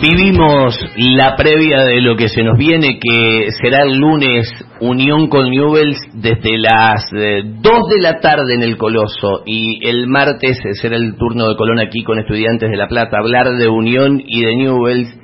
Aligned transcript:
Vivimos 0.00 0.78
la 0.96 1.36
previa 1.36 1.84
de 1.84 2.02
lo 2.02 2.16
que 2.16 2.28
se 2.28 2.42
nos 2.42 2.58
viene, 2.58 2.98
que 2.98 3.50
será 3.52 3.82
el 3.82 3.96
lunes 3.96 4.46
Unión 4.80 5.28
con 5.28 5.50
Newells 5.50 5.98
desde 6.12 6.58
las 6.58 7.08
2 7.10 7.22
eh, 7.22 7.42
de 7.42 8.02
la 8.02 8.20
tarde 8.20 8.54
en 8.54 8.62
el 8.62 8.76
Coloso 8.76 9.42
y 9.46 9.88
el 9.88 10.06
martes 10.06 10.58
será 10.80 10.96
el 10.96 11.16
turno 11.16 11.48
de 11.48 11.56
Colón 11.56 11.78
aquí 11.78 12.02
con 12.02 12.18
estudiantes 12.18 12.70
de 12.70 12.76
La 12.76 12.88
Plata, 12.88 13.16
hablar 13.18 13.56
de 13.56 13.68
Unión 13.68 14.22
y 14.26 14.44
de 14.44 14.56
Newells 14.56 15.18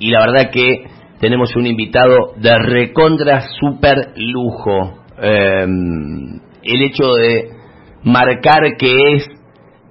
y 0.00 0.10
la 0.10 0.20
verdad 0.20 0.50
que 0.50 0.84
tenemos 1.20 1.54
un 1.54 1.66
invitado 1.66 2.32
de 2.36 2.58
recontra 2.58 3.42
super 3.60 4.12
lujo. 4.16 5.00
Em, 5.20 6.40
el 6.62 6.82
hecho 6.82 7.12
de 7.12 7.50
marcar 8.04 8.76
que 8.78 9.16
es 9.16 9.28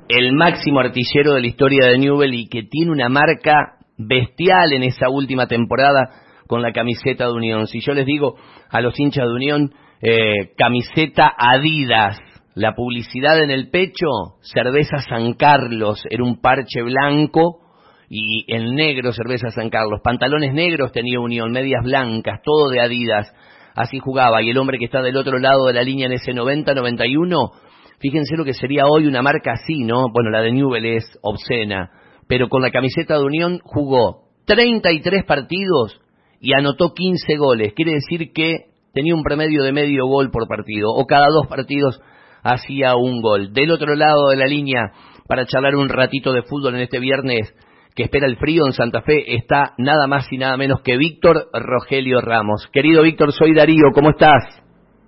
el 0.10 0.34
máximo 0.34 0.80
artillero 0.80 1.34
de 1.36 1.42
la 1.42 1.48
historia 1.48 1.88
de 1.88 2.00
Newell 2.00 2.34
y 2.34 2.48
que 2.48 2.64
tiene 2.64 2.92
una 2.92 3.10
marca 3.10 3.78
bestial 3.98 4.74
en 4.74 4.84
esa 4.84 5.10
última 5.10 5.48
temporada 5.48 6.10
con 6.48 6.62
la 6.62 6.72
camiseta 6.72 7.26
de 7.26 7.34
Unión. 7.34 7.68
Si 7.68 7.80
yo 7.80 7.94
les 7.94 8.06
digo 8.06 8.36
a 8.70 8.82
los 8.82 9.00
hinchas 9.00 9.26
de 9.26 9.34
Unión, 9.34 9.74
eh, 10.02 10.54
camiseta 10.58 11.34
Adidas, 11.38 12.18
la 12.56 12.76
publicidad 12.76 13.42
en 13.42 13.50
el 13.50 13.70
pecho, 13.70 14.08
cerveza 14.42 14.98
San 15.00 15.34
Carlos, 15.34 16.04
era 16.10 16.24
un 16.24 16.42
parche 16.42 16.82
blanco 16.84 17.62
y 18.10 18.46
el 18.54 18.76
negro 18.76 19.12
cerveza 19.12 19.50
San 19.50 19.70
Carlos, 19.70 20.02
pantalones 20.04 20.54
negros 20.54 20.92
tenía 20.92 21.20
Unión, 21.20 21.52
medias 21.52 21.84
blancas, 21.84 22.42
todo 22.44 22.70
de 22.70 22.82
Adidas, 22.82 23.34
así 23.76 24.00
jugaba. 24.00 24.44
Y 24.44 24.50
el 24.50 24.58
hombre 24.58 24.78
que 24.78 24.86
está 24.86 25.02
del 25.02 25.18
otro 25.18 25.40
lado 25.40 25.66
de 25.66 25.74
la 25.74 25.84
línea 25.84 26.06
en 26.06 26.14
ese 26.14 26.34
90-91, 26.34 27.52
fíjense 28.00 28.36
lo 28.38 28.46
que 28.46 28.54
sería 28.54 28.84
hoy 28.86 29.08
una 29.08 29.22
marca 29.22 29.54
así, 29.54 29.84
¿no? 29.84 30.10
Bueno, 30.12 30.30
la 30.30 30.42
de 30.42 30.52
Newell 30.52 30.86
es 30.86 31.18
obscena 31.22 31.90
pero 32.28 32.50
con 32.50 32.62
la 32.62 32.72
camiseta 32.72 33.18
de 33.18 33.24
Unión 33.24 33.60
jugó 33.64 34.24
33 34.46 35.24
partidos 35.26 36.00
y 36.40 36.54
anotó 36.54 36.94
15 36.94 37.38
goles. 37.38 37.74
Quiere 37.74 37.94
decir 37.94 38.32
que 38.34 38.74
tenía 38.94 39.16
un 39.16 39.24
promedio 39.24 39.64
de 39.64 39.72
medio 39.72 40.06
gol 40.08 40.30
por 40.32 40.48
partido, 40.48 40.90
o 40.92 41.06
cada 41.06 41.28
dos 41.28 41.48
partidos 41.48 42.00
hacía 42.44 42.96
un 42.96 43.22
gol. 43.22 43.54
Del 43.54 43.72
otro 43.72 43.96
lado 43.96 44.30
de 44.30 44.38
la 44.38 44.46
línea, 44.46 44.92
para 45.28 45.46
charlar 45.46 45.76
un 45.76 45.90
ratito 45.90 46.34
de 46.34 46.44
fútbol 46.44 46.76
en 46.76 46.82
este 46.82 47.00
viernes 47.00 47.54
que 47.96 48.04
espera 48.04 48.28
el 48.28 48.38
frío 48.38 48.66
en 48.66 48.74
Santa 48.74 49.02
Fe, 49.02 49.36
está 49.36 49.74
nada 49.78 50.08
más 50.08 50.32
y 50.32 50.38
nada 50.38 50.58
menos 50.58 50.82
que 50.82 50.98
Víctor 50.98 51.48
Rogelio 51.54 52.22
Ramos. 52.22 52.68
Querido 52.74 53.04
Víctor, 53.04 53.32
soy 53.32 53.54
Darío, 53.54 53.92
¿cómo 53.94 54.10
estás? 54.10 54.62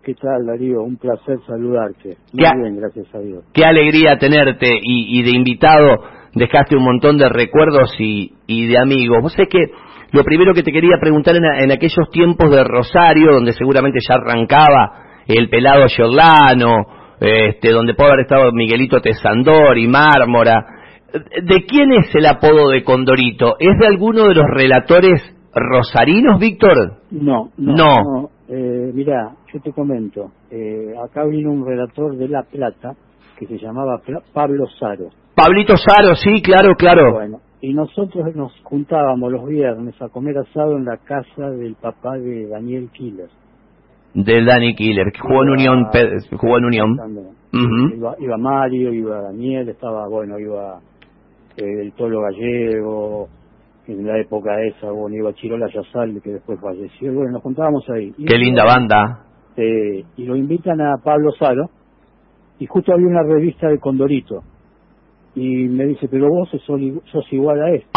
¿Qué 0.04 0.14
tal, 0.14 0.46
Darío? 0.46 0.84
Un 0.84 0.98
placer 0.98 1.38
saludarte. 1.48 2.18
Muy 2.32 2.44
bien, 2.62 2.78
gracias 2.78 3.08
a 3.14 3.20
Dios. 3.20 3.44
Qué 3.54 3.66
alegría 3.66 4.20
tenerte 4.20 4.68
y, 4.68 5.20
y 5.20 5.24
de 5.24 5.32
invitado 5.32 5.98
dejaste 6.36 6.76
un 6.76 6.84
montón 6.84 7.18
de 7.18 7.30
recuerdos 7.30 7.90
y, 8.00 8.34
y 8.46 8.68
de 8.68 8.78
amigos. 8.78 9.22
Vos 9.22 9.34
sabés 9.34 9.50
que 9.50 9.72
lo 10.12 10.24
primero 10.24 10.54
que 10.54 10.64
te 10.64 10.72
quería 10.72 10.98
preguntar 11.00 11.36
en, 11.36 11.72
aquellos 11.72 12.10
tiempos 12.12 12.52
de 12.52 12.64
Rosario, 12.64 13.34
donde 13.34 13.54
seguramente 13.54 14.00
ya 14.08 14.16
arrancaba 14.16 15.04
el 15.28 15.50
pelado 15.50 15.88
Giordano, 15.88 16.86
este, 17.20 17.72
donde 17.72 17.96
puede 17.96 18.12
haber 18.12 18.26
estado 18.26 18.52
Miguelito 18.52 19.02
Tesandor 19.02 19.78
y 19.78 19.88
Mármora, 19.88 20.66
¿de 21.12 21.66
quién 21.66 21.92
es 21.94 22.14
el 22.16 22.26
apodo 22.28 22.70
de 22.70 22.84
Condorito? 22.84 23.56
¿Es 23.60 23.78
de 23.80 23.88
alguno 23.88 24.28
de 24.28 24.36
los 24.36 24.46
relatores 24.48 25.22
rosarinos, 25.54 26.40
Víctor? 26.40 26.98
No, 27.12 27.50
no. 27.58 27.74
no. 27.74 28.30
Eh, 28.48 28.92
mira, 28.94 29.32
yo 29.52 29.60
te 29.60 29.72
comento, 29.72 30.32
eh, 30.52 30.94
acá 31.04 31.26
vino 31.26 31.52
un 31.52 31.66
relator 31.66 32.16
de 32.16 32.28
La 32.28 32.44
Plata 32.44 32.94
que 33.40 33.48
se 33.48 33.58
llamaba 33.58 34.00
Pablo 34.34 34.66
Saro 34.80 35.10
Pablito 35.36 35.76
Saro, 35.76 36.16
sí, 36.16 36.42
claro, 36.42 36.76
claro. 36.76 37.14
Bueno, 37.14 37.40
y 37.62 37.74
nosotros 37.74 38.34
nos 38.36 38.54
juntábamos 38.64 39.32
los 39.32 39.48
viernes 39.48 40.00
a 40.02 40.08
comer 40.10 40.38
asado 40.38 40.78
en 40.78 40.86
la 40.86 40.98
casa 40.98 41.50
del 41.50 41.76
papá 41.76 42.18
de 42.18 42.48
Daniel 42.48 42.90
Killer. 42.94 43.28
Del 44.14 44.46
Dani 44.46 44.76
Killer, 44.76 45.12
que 45.12 45.20
jugó 45.20 45.44
en 45.44 45.50
Unión. 45.50 45.88
Jugó 46.38 46.58
en 46.58 46.66
Unión. 46.66 46.98
iba, 48.20 48.38
Mario, 48.38 48.94
iba 48.94 49.22
Daniel, 49.24 49.68
estaba, 49.68 50.08
bueno, 50.08 50.40
iba 50.40 50.80
eh, 51.58 51.82
el 51.82 51.92
Tolo 51.94 52.22
Gallego, 52.22 53.28
en 53.88 54.08
la 54.08 54.20
época 54.20 54.62
esa, 54.62 54.92
bueno, 54.92 55.18
iba 55.18 55.34
Chirola 55.34 55.68
Yazal, 55.68 56.22
que 56.24 56.32
después 56.32 56.60
falleció, 56.62 57.14
bueno, 57.14 57.32
nos 57.32 57.42
juntábamos 57.42 57.84
ahí. 57.90 58.14
Qué 58.26 58.38
linda 58.38 58.64
banda. 58.64 59.26
Eh, 59.58 60.06
y 60.16 60.24
lo 60.24 60.38
invitan 60.38 60.80
a 60.80 60.98
Pablo 61.04 61.32
Saro, 61.34 61.70
y 62.58 62.68
justo 62.68 62.94
había 62.94 63.08
una 63.08 63.24
revista 63.24 63.68
de 63.68 63.80
Condorito, 63.80 64.44
y 65.36 65.68
me 65.68 65.86
dice, 65.86 66.08
pero 66.10 66.30
vos 66.30 66.50
sos, 66.50 67.34
igual 67.34 67.62
a 67.62 67.70
esto. 67.72 67.90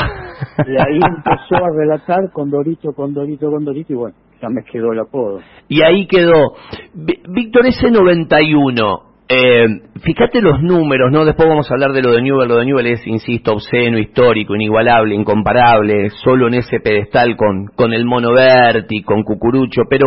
y 0.66 0.72
ahí 0.72 1.00
empezó 1.16 1.64
a 1.64 1.70
relatar 1.76 2.30
con 2.32 2.50
Dorito, 2.50 2.92
con 2.92 3.14
Dorito, 3.14 3.50
con 3.50 3.64
Dorito, 3.64 3.92
y 3.92 3.96
bueno, 3.96 4.16
ya 4.42 4.48
me 4.48 4.62
quedó 4.64 4.92
el 4.92 5.00
apodo. 5.00 5.40
Y 5.68 5.82
ahí 5.82 6.06
quedó. 6.06 6.54
Víctor, 6.94 7.66
ese 7.66 7.90
91, 7.90 9.00
eh, 9.28 9.66
fíjate 10.02 10.40
los 10.40 10.60
números, 10.62 11.12
¿no? 11.12 11.24
Después 11.24 11.48
vamos 11.48 11.70
a 11.70 11.74
hablar 11.74 11.92
de 11.92 12.02
lo 12.02 12.12
de 12.12 12.22
Newell. 12.22 12.48
Lo 12.48 12.56
de 12.56 12.66
Newell 12.66 12.86
es, 12.86 13.06
insisto, 13.06 13.52
obsceno, 13.52 13.98
histórico, 13.98 14.54
inigualable, 14.54 15.14
incomparable, 15.14 16.10
solo 16.24 16.48
en 16.48 16.54
ese 16.54 16.80
pedestal 16.80 17.36
con, 17.36 17.66
con 17.76 17.92
el 17.92 18.04
Mono 18.04 18.32
Berti, 18.32 19.02
con 19.02 19.22
Cucurucho, 19.22 19.82
pero 19.88 20.06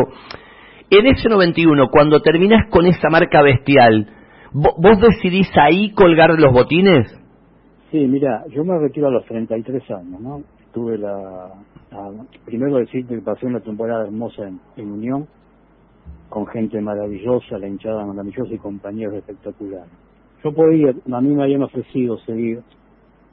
en 0.90 1.08
ese 1.08 1.30
91, 1.30 1.88
cuando 1.90 2.20
terminás 2.20 2.70
con 2.70 2.86
esa 2.86 3.10
marca 3.10 3.42
bestial, 3.42 4.08
¿vos 4.52 5.00
decidís 5.00 5.50
ahí 5.56 5.92
colgar 5.92 6.32
los 6.38 6.52
botines? 6.52 7.21
Sí, 7.92 8.08
mira, 8.08 8.46
yo 8.48 8.64
me 8.64 8.80
retiro 8.80 9.10
a 9.10 9.12
los 9.12 9.26
33 9.26 9.92
años, 9.92 10.22
¿no? 10.22 10.42
Tuve 10.74 10.98
la... 10.98 11.52
primero 12.46 12.78
decirte 12.78 13.16
que 13.16 13.22
pasé 13.22 13.46
una 13.46 13.60
temporada 13.60 14.06
hermosa 14.06 14.50
en, 14.78 14.92
Unión, 14.92 15.28
con 16.30 16.48
gente 16.48 16.80
maravillosa, 16.80 17.58
la 17.58 17.68
hinchada 17.68 18.06
maravillosa 18.06 18.54
y 18.54 18.58
compañeros 18.60 19.16
espectaculares. 19.16 19.92
Yo 20.42 20.54
podía, 20.54 20.92
a 21.12 21.22
mí 21.22 21.36
me 21.36 21.44
habían 21.44 21.64
ofrecido 21.64 22.18
seguir, 22.20 22.62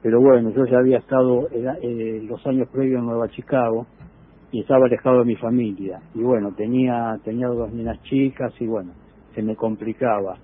pero 0.02 0.20
bueno, 0.20 0.50
yo 0.50 0.66
ya 0.66 0.78
había 0.78 0.98
estado 0.98 1.48
eh, 1.52 2.20
los 2.28 2.44
años 2.44 2.68
previos 2.68 2.98
en 2.98 3.06
Nueva 3.06 3.28
Chicago 3.28 3.86
y 4.50 4.62
estaba 4.62 4.86
alejado 4.86 5.20
de 5.20 5.24
mi 5.24 5.36
familia. 5.36 6.00
Y 6.16 6.22
bueno, 6.22 6.52
tenía, 6.56 7.16
tenía 7.24 7.46
dos 7.46 7.72
niñas 7.72 8.02
chicas 8.02 8.52
y 8.58 8.66
bueno, 8.66 8.90
se 9.36 9.40
me 9.42 9.54
complicaba. 9.54 10.36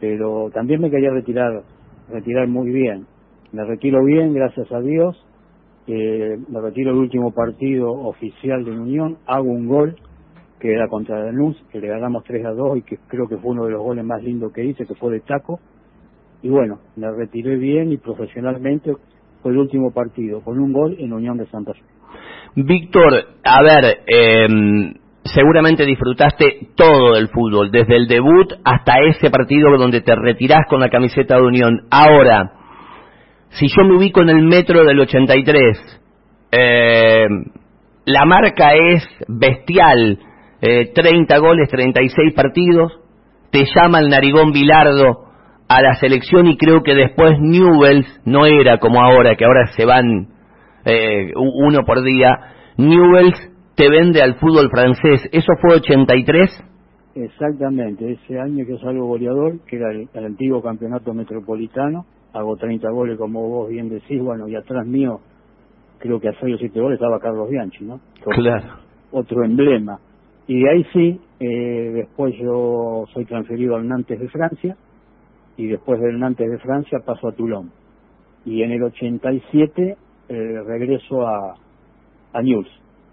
Pero 0.00 0.50
también 0.54 0.80
me 0.80 0.90
quería 0.90 1.10
retirar, 1.10 1.62
retirar 2.10 2.48
muy 2.48 2.70
bien 2.70 3.11
me 3.52 3.64
retiro 3.64 4.04
bien, 4.04 4.34
gracias 4.34 4.70
a 4.72 4.80
Dios. 4.80 5.16
Eh, 5.86 6.36
me 6.48 6.60
retiro 6.60 6.92
el 6.92 6.98
último 6.98 7.32
partido 7.32 7.90
oficial 7.90 8.64
de 8.64 8.70
Unión, 8.70 9.18
hago 9.26 9.50
un 9.50 9.68
gol 9.68 9.96
que 10.60 10.72
era 10.72 10.86
contra 10.86 11.24
Danús, 11.24 11.56
que 11.72 11.80
le 11.80 11.88
ganamos 11.88 12.22
3 12.22 12.46
a 12.46 12.50
2 12.50 12.78
y 12.78 12.82
que 12.82 12.96
creo 13.08 13.26
que 13.26 13.36
fue 13.36 13.50
uno 13.50 13.64
de 13.64 13.72
los 13.72 13.82
goles 13.82 14.04
más 14.04 14.22
lindos 14.22 14.52
que 14.52 14.64
hice, 14.64 14.86
que 14.86 14.94
fue 14.94 15.12
de 15.12 15.20
taco. 15.20 15.58
Y 16.40 16.48
bueno, 16.48 16.78
me 16.94 17.10
retiré 17.10 17.56
bien 17.56 17.90
y 17.90 17.96
profesionalmente 17.96 18.92
fue 19.42 19.50
el 19.50 19.58
último 19.58 19.92
partido, 19.92 20.40
con 20.40 20.60
un 20.60 20.72
gol 20.72 20.94
en 21.00 21.12
Unión 21.12 21.36
de 21.36 21.46
Santa 21.46 21.72
Fe. 21.72 21.82
Víctor, 22.54 23.12
a 23.42 23.62
ver, 23.62 24.02
eh, 24.06 24.46
seguramente 25.24 25.84
disfrutaste 25.84 26.68
todo 26.76 27.14
del 27.14 27.28
fútbol, 27.28 27.72
desde 27.72 27.96
el 27.96 28.06
debut 28.06 28.52
hasta 28.64 29.00
ese 29.00 29.30
partido 29.30 29.76
donde 29.76 30.00
te 30.00 30.14
retirás 30.14 30.66
con 30.68 30.78
la 30.78 30.90
camiseta 30.90 31.36
de 31.36 31.42
Unión. 31.42 31.86
Ahora, 31.90 32.61
si 33.52 33.66
yo 33.68 33.84
me 33.84 33.96
ubico 33.96 34.22
en 34.22 34.30
el 34.30 34.42
metro 34.42 34.84
del 34.84 35.00
83, 35.00 36.00
eh, 36.52 37.26
la 38.06 38.24
marca 38.24 38.74
es 38.74 39.06
bestial, 39.28 40.18
eh, 40.60 40.92
30 40.94 41.38
goles, 41.38 41.68
36 41.68 42.34
partidos, 42.34 42.98
te 43.50 43.64
llama 43.74 44.00
el 44.00 44.08
narigón 44.08 44.52
Bilardo 44.52 45.26
a 45.68 45.82
la 45.82 45.94
selección 45.94 46.46
y 46.46 46.56
creo 46.56 46.82
que 46.82 46.94
después 46.94 47.38
Newells 47.40 48.06
no 48.24 48.46
era 48.46 48.78
como 48.78 49.02
ahora, 49.02 49.36
que 49.36 49.44
ahora 49.44 49.66
se 49.76 49.84
van 49.84 50.28
eh, 50.84 51.32
uno 51.36 51.84
por 51.84 52.02
día, 52.02 52.30
Newells 52.78 53.38
te 53.74 53.88
vende 53.88 54.22
al 54.22 54.36
fútbol 54.36 54.70
francés, 54.70 55.28
¿eso 55.32 55.52
fue 55.60 55.76
83? 55.76 56.64
Exactamente, 57.14 58.12
ese 58.12 58.40
año 58.40 58.64
que 58.66 58.78
salgo 58.78 59.06
goleador, 59.06 59.60
que 59.66 59.76
era 59.76 59.90
el 59.90 60.24
antiguo 60.24 60.62
campeonato 60.62 61.12
metropolitano, 61.12 62.06
hago 62.32 62.56
30 62.56 62.90
goles 62.90 63.18
como 63.18 63.48
vos 63.48 63.68
bien 63.68 63.88
decís, 63.88 64.20
bueno, 64.20 64.48
y 64.48 64.56
atrás 64.56 64.86
mío 64.86 65.20
creo 65.98 66.20
que 66.20 66.28
a 66.28 66.40
6 66.40 66.54
o 66.54 66.58
7 66.58 66.80
goles 66.80 66.96
estaba 66.96 67.20
Carlos 67.20 67.48
Bianchi, 67.50 67.84
¿no? 67.84 68.00
claro. 68.30 68.80
Otro 69.10 69.44
emblema. 69.44 69.98
Y 70.46 70.66
ahí 70.66 70.84
sí, 70.92 71.20
eh, 71.38 71.90
después 71.94 72.34
yo 72.38 73.04
soy 73.12 73.24
transferido 73.26 73.76
al 73.76 73.86
Nantes 73.86 74.18
de 74.18 74.28
Francia, 74.28 74.76
y 75.56 75.66
después 75.66 76.00
del 76.00 76.18
Nantes 76.18 76.50
de 76.50 76.58
Francia 76.58 76.98
paso 77.04 77.28
a 77.28 77.32
Toulon. 77.32 77.70
Y 78.44 78.62
en 78.62 78.72
el 78.72 78.82
87 78.82 79.96
eh, 80.28 80.62
regreso 80.66 81.26
a, 81.26 81.54
a 82.32 82.42
News. 82.42 82.66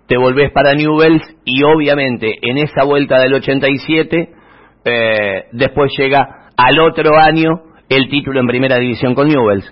Te 0.08 0.18
volvés 0.18 0.52
para 0.52 0.74
Newells 0.74 1.22
y 1.46 1.64
obviamente 1.64 2.34
en 2.42 2.58
esa 2.58 2.84
vuelta 2.84 3.20
del 3.20 3.36
87 3.36 4.30
eh, 4.86 5.46
después 5.52 5.92
llega 5.98 6.50
al 6.58 6.80
otro 6.80 7.16
año 7.16 7.62
el 7.90 8.08
título 8.08 8.40
en 8.40 8.48
primera 8.48 8.78
división 8.78 9.16
con 9.16 9.28
Newells. 9.28 9.66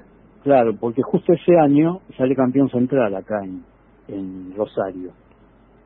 Claro, 0.43 0.75
porque 0.79 1.01
justo 1.03 1.33
ese 1.33 1.57
año 1.57 1.99
sale 2.17 2.35
campeón 2.35 2.69
central 2.69 3.15
acá 3.15 3.35
en, 3.43 4.53
Rosario. 4.55 5.11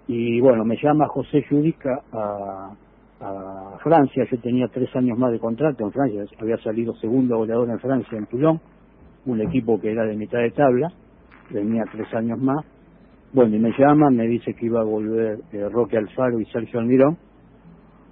Y 0.07 0.39
bueno, 0.39 0.63
me 0.63 0.77
llama 0.81 1.07
José 1.07 1.43
Judica 1.49 2.01
a, 2.13 2.71
a 3.19 3.77
Francia, 3.83 4.25
yo 4.29 4.37
tenía 4.39 4.67
tres 4.67 4.95
años 4.95 5.17
más 5.17 5.31
de 5.31 5.39
contrato 5.39 5.83
en 5.83 5.91
Francia, 5.91 6.23
había 6.39 6.57
salido 6.57 6.93
segundo 6.95 7.37
goleador 7.37 7.69
en 7.69 7.79
Francia 7.79 8.17
en 8.17 8.27
Toulon, 8.27 8.59
un 9.25 9.41
equipo 9.41 9.79
que 9.79 9.91
era 9.91 10.05
de 10.05 10.15
mitad 10.15 10.39
de 10.39 10.51
tabla, 10.51 10.89
tenía 11.51 11.83
tres 11.91 12.13
años 12.13 12.39
más. 12.39 12.65
Bueno, 13.33 13.55
y 13.55 13.59
me 13.59 13.71
llama, 13.77 14.09
me 14.09 14.27
dice 14.27 14.53
que 14.53 14.65
iba 14.65 14.81
a 14.81 14.83
volver 14.83 15.39
eh, 15.53 15.67
Roque 15.69 15.97
Alfaro 15.97 16.39
y 16.39 16.45
Sergio 16.45 16.79
Almirón, 16.79 17.17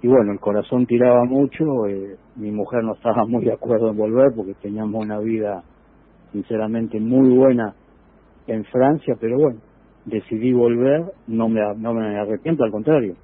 y 0.02 0.08
bueno, 0.08 0.32
el 0.32 0.40
corazón 0.40 0.86
tiraba 0.86 1.24
mucho, 1.24 1.86
eh, 1.86 2.16
mi 2.36 2.50
mujer 2.50 2.82
no 2.82 2.94
estaba 2.94 3.26
muy 3.26 3.44
de 3.44 3.52
acuerdo 3.52 3.90
en 3.90 3.98
volver 3.98 4.32
porque 4.34 4.54
teníamos 4.54 5.04
una 5.04 5.18
vida 5.18 5.62
sinceramente 6.32 6.98
muy 6.98 7.36
buena 7.36 7.74
en 8.46 8.64
Francia, 8.64 9.14
pero 9.20 9.36
bueno, 9.38 9.60
decidí 10.06 10.52
volver, 10.52 11.04
no 11.26 11.48
me, 11.48 11.60
no 11.76 11.92
me 11.92 12.18
arrepiento, 12.18 12.64
al 12.64 12.70
contrario, 12.70 13.14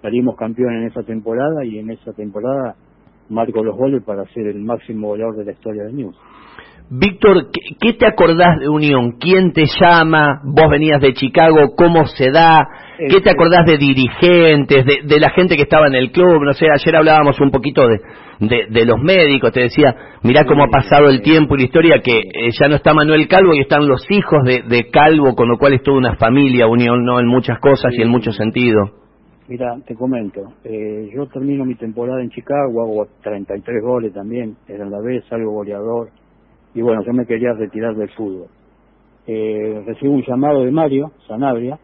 salimos 0.00 0.36
campeón 0.36 0.74
en 0.74 0.84
esa 0.84 1.02
temporada 1.02 1.64
y 1.64 1.78
en 1.78 1.90
esa 1.90 2.12
temporada 2.12 2.76
marco 3.28 3.62
los 3.62 3.76
goles 3.76 4.02
para 4.02 4.24
ser 4.32 4.46
el 4.46 4.60
máximo 4.60 5.08
goleador 5.08 5.36
de 5.36 5.44
la 5.44 5.52
historia 5.52 5.84
de 5.84 5.92
News. 5.92 6.16
Víctor, 6.94 7.46
¿qué, 7.80 7.94
te 7.94 8.06
acordás 8.06 8.58
de 8.60 8.68
Unión? 8.68 9.12
¿Quién 9.12 9.54
te 9.54 9.64
llama? 9.80 10.42
¿Vos 10.44 10.68
venías 10.70 11.00
de 11.00 11.14
Chicago? 11.14 11.74
¿Cómo 11.74 12.04
se 12.04 12.30
da? 12.30 12.68
¿Qué 13.08 13.22
te 13.22 13.30
acordás 13.30 13.64
de 13.64 13.78
dirigentes, 13.78 14.84
de, 14.84 15.18
la 15.18 15.30
gente 15.30 15.56
que 15.56 15.62
estaba 15.62 15.86
en 15.86 15.94
el 15.94 16.12
club? 16.12 16.44
No 16.44 16.52
sé, 16.52 16.66
ayer 16.70 16.94
hablábamos 16.94 17.40
un 17.40 17.50
poquito 17.50 17.88
de, 17.88 18.66
de, 18.68 18.84
los 18.84 19.00
médicos, 19.00 19.52
te 19.52 19.60
decía, 19.60 19.96
mirá 20.22 20.44
cómo 20.44 20.64
ha 20.64 20.68
pasado 20.68 21.08
el 21.08 21.22
tiempo 21.22 21.54
y 21.54 21.60
la 21.60 21.64
historia, 21.64 22.02
que 22.04 22.18
eh, 22.18 22.50
ya 22.60 22.68
no 22.68 22.76
está 22.76 22.92
Manuel 22.92 23.26
Calvo 23.26 23.54
y 23.54 23.60
están 23.60 23.88
los 23.88 24.04
hijos 24.10 24.44
de, 24.44 24.60
de 24.68 24.90
Calvo, 24.90 25.34
con 25.34 25.48
lo 25.48 25.56
cual 25.56 25.72
es 25.72 25.82
toda 25.82 25.96
una 25.96 26.16
familia, 26.16 26.66
Unión, 26.66 27.06
¿no? 27.06 27.18
En 27.18 27.26
muchas 27.26 27.58
cosas 27.58 27.94
y 27.96 28.02
en 28.02 28.10
muchos 28.10 28.36
sentidos. 28.36 28.90
Mira, 29.48 29.76
te 29.86 29.94
comento, 29.94 30.42
eh, 30.64 31.08
yo 31.14 31.26
termino 31.26 31.64
mi 31.64 31.74
temporada 31.74 32.22
en 32.22 32.28
Chicago, 32.28 32.82
hago 32.82 33.06
33 33.22 33.82
goles 33.82 34.12
también, 34.12 34.56
era 34.68 34.84
la 34.84 35.00
vez, 35.00 35.24
salgo 35.28 35.52
goleador, 35.52 36.10
y 36.74 36.82
bueno, 36.82 37.02
yo 37.04 37.12
me 37.12 37.26
quería 37.26 37.52
retirar 37.52 37.94
del 37.96 38.10
fútbol. 38.10 38.48
Eh, 39.26 39.82
recibo 39.86 40.14
un 40.14 40.22
llamado 40.22 40.64
de 40.64 40.70
Mario 40.70 41.12
Sanabria 41.28 41.78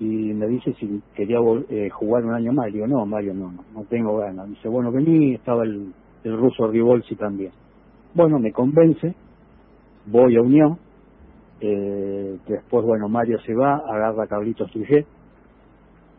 y 0.00 0.04
me 0.04 0.48
dice 0.48 0.72
si 0.74 1.00
quería 1.14 1.38
eh, 1.68 1.88
jugar 1.90 2.24
un 2.24 2.34
año 2.34 2.52
más. 2.52 2.72
Digo, 2.72 2.86
no, 2.86 3.06
Mario, 3.06 3.34
no, 3.34 3.52
no, 3.52 3.64
no 3.72 3.84
tengo 3.84 4.18
ganas. 4.18 4.48
Dice, 4.48 4.68
bueno, 4.68 4.90
vení, 4.90 5.34
estaba 5.34 5.64
el, 5.64 5.92
el 6.24 6.36
ruso 6.36 6.68
Rivolsi 6.68 7.14
también. 7.16 7.52
Bueno, 8.14 8.38
me 8.38 8.52
convence, 8.52 9.14
voy 10.06 10.36
a 10.36 10.42
Unión, 10.42 10.78
eh, 11.60 12.38
después, 12.46 12.84
bueno, 12.84 13.08
Mario 13.08 13.38
se 13.40 13.54
va, 13.54 13.76
agarra 13.76 14.24
a 14.24 14.26
Carlitos 14.26 14.70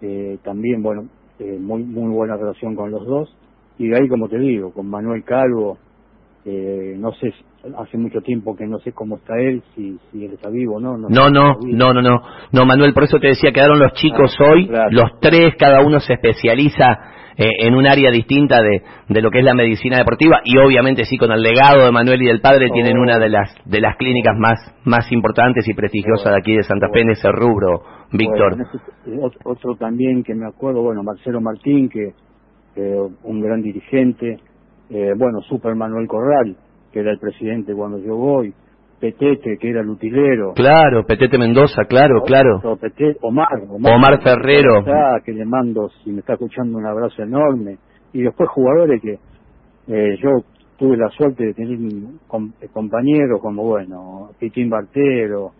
eh, 0.02 0.38
también, 0.44 0.82
bueno, 0.82 1.08
eh, 1.40 1.58
muy, 1.60 1.84
muy 1.84 2.14
buena 2.14 2.36
relación 2.36 2.76
con 2.76 2.92
los 2.92 3.06
dos, 3.06 3.36
y 3.78 3.88
de 3.90 3.98
ahí, 3.98 4.08
como 4.08 4.28
te 4.30 4.38
digo, 4.40 4.72
con 4.72 4.88
Manuel 4.88 5.24
Calvo, 5.24 5.78
eh, 6.46 6.96
no 6.98 7.12
sé, 7.14 7.34
hace 7.76 7.98
mucho 7.98 8.22
tiempo 8.22 8.56
que 8.56 8.68
no 8.68 8.78
sé 8.80 8.92
cómo 8.92 9.18
está 9.18 9.34
él, 9.40 9.64
si, 9.74 9.98
si 10.12 10.26
él 10.26 10.34
está 10.34 10.50
vivo 10.50 10.80
no. 10.80 10.96
No, 10.96 11.10
no, 11.10 11.30
no, 11.30 11.58
no, 11.64 11.94
no, 11.94 12.02
no, 12.02 12.22
no, 12.52 12.66
Manuel, 12.66 12.94
por 12.94 13.06
eso 13.06 13.18
te 13.20 13.30
decía, 13.30 13.52
quedaron 13.52 13.80
los 13.80 13.94
chicos 13.94 14.36
ah, 14.40 14.52
hoy, 14.52 14.70
los 14.92 15.20
tres, 15.20 15.56
cada 15.58 15.82
uno 15.82 16.00
se 16.00 16.14
especializa 16.14 17.00
eh, 17.36 17.50
en 17.62 17.74
un 17.74 17.88
área 17.88 18.12
distinta 18.12 18.62
de, 18.62 18.84
de 19.10 19.22
lo 19.24 19.32
que 19.32 19.40
es 19.40 19.44
la 19.44 19.56
medicina 19.56 19.98
deportiva 19.98 20.42
y 20.44 20.58
obviamente 20.60 21.06
sí 21.06 21.18
con 21.18 21.32
el 21.32 21.42
legado 21.42 21.84
de 21.84 21.92
Manuel 21.92 22.22
y 22.22 22.28
del 22.28 22.42
padre 22.42 22.70
tienen 22.70 22.98
una 23.00 23.18
de 23.18 23.30
las 23.30 23.54
de 23.66 23.82
las 23.82 23.98
clínicas 23.98 24.38
más 24.38 24.60
más 24.86 25.12
importantes 25.12 25.68
y 25.68 25.74
prestigiosas 25.74 26.32
de 26.32 26.38
aquí 26.38 26.56
de 26.56 26.64
Santa 26.64 26.90
Fe 26.94 27.02
en 27.02 27.10
ese 27.10 27.32
rubro, 27.32 27.82
Víctor. 28.12 28.56
Eh, 29.08 29.18
otro, 29.44 29.76
también 29.78 30.24
que 30.24 30.36
me 30.36 30.48
acuerdo, 30.48 30.84
bueno, 30.84 31.02
Marcelo 31.02 31.42
Martín, 31.42 31.90
que 31.90 32.14
un 33.24 33.40
gran 33.40 33.62
dirigente, 33.62 34.38
eh, 34.90 35.14
bueno, 35.18 35.42
Super 35.42 35.76
Manuel 35.76 36.08
Corral, 36.08 36.56
que 36.92 37.00
era 37.00 37.12
el 37.12 37.20
presidente 37.20 37.74
cuando 37.74 38.00
yo 38.00 38.16
voy, 38.16 38.54
Petete, 39.00 39.58
que 39.58 39.70
era 39.70 39.82
el 39.82 39.90
utilero. 39.90 40.54
Claro, 40.54 41.06
Petete 41.06 41.38
Mendoza, 41.38 41.84
claro, 41.86 42.22
claro. 42.22 42.62
Omar, 43.22 43.48
Omar, 43.70 44.22
Ferrero. 44.22 44.84
que 45.24 45.34
le 45.34 45.46
mando, 45.46 45.90
si 46.04 46.12
me 46.12 46.20
está 46.20 46.34
escuchando, 46.34 46.78
un 46.78 46.86
abrazo 46.86 47.22
enorme. 47.22 47.78
Y 48.14 48.22
después 48.22 48.50
jugadores 48.50 49.02
que 49.02 49.20
eh, 49.88 50.18
yo 50.22 50.30
tuve 50.78 50.98
la 50.98 51.10
suerte 51.10 51.48
de 51.48 51.54
tener 51.54 51.78
compañeros 52.72 53.42
como, 53.42 53.64
bueno, 53.64 54.30
Pitín 54.40 54.70
Bartero, 54.70 55.52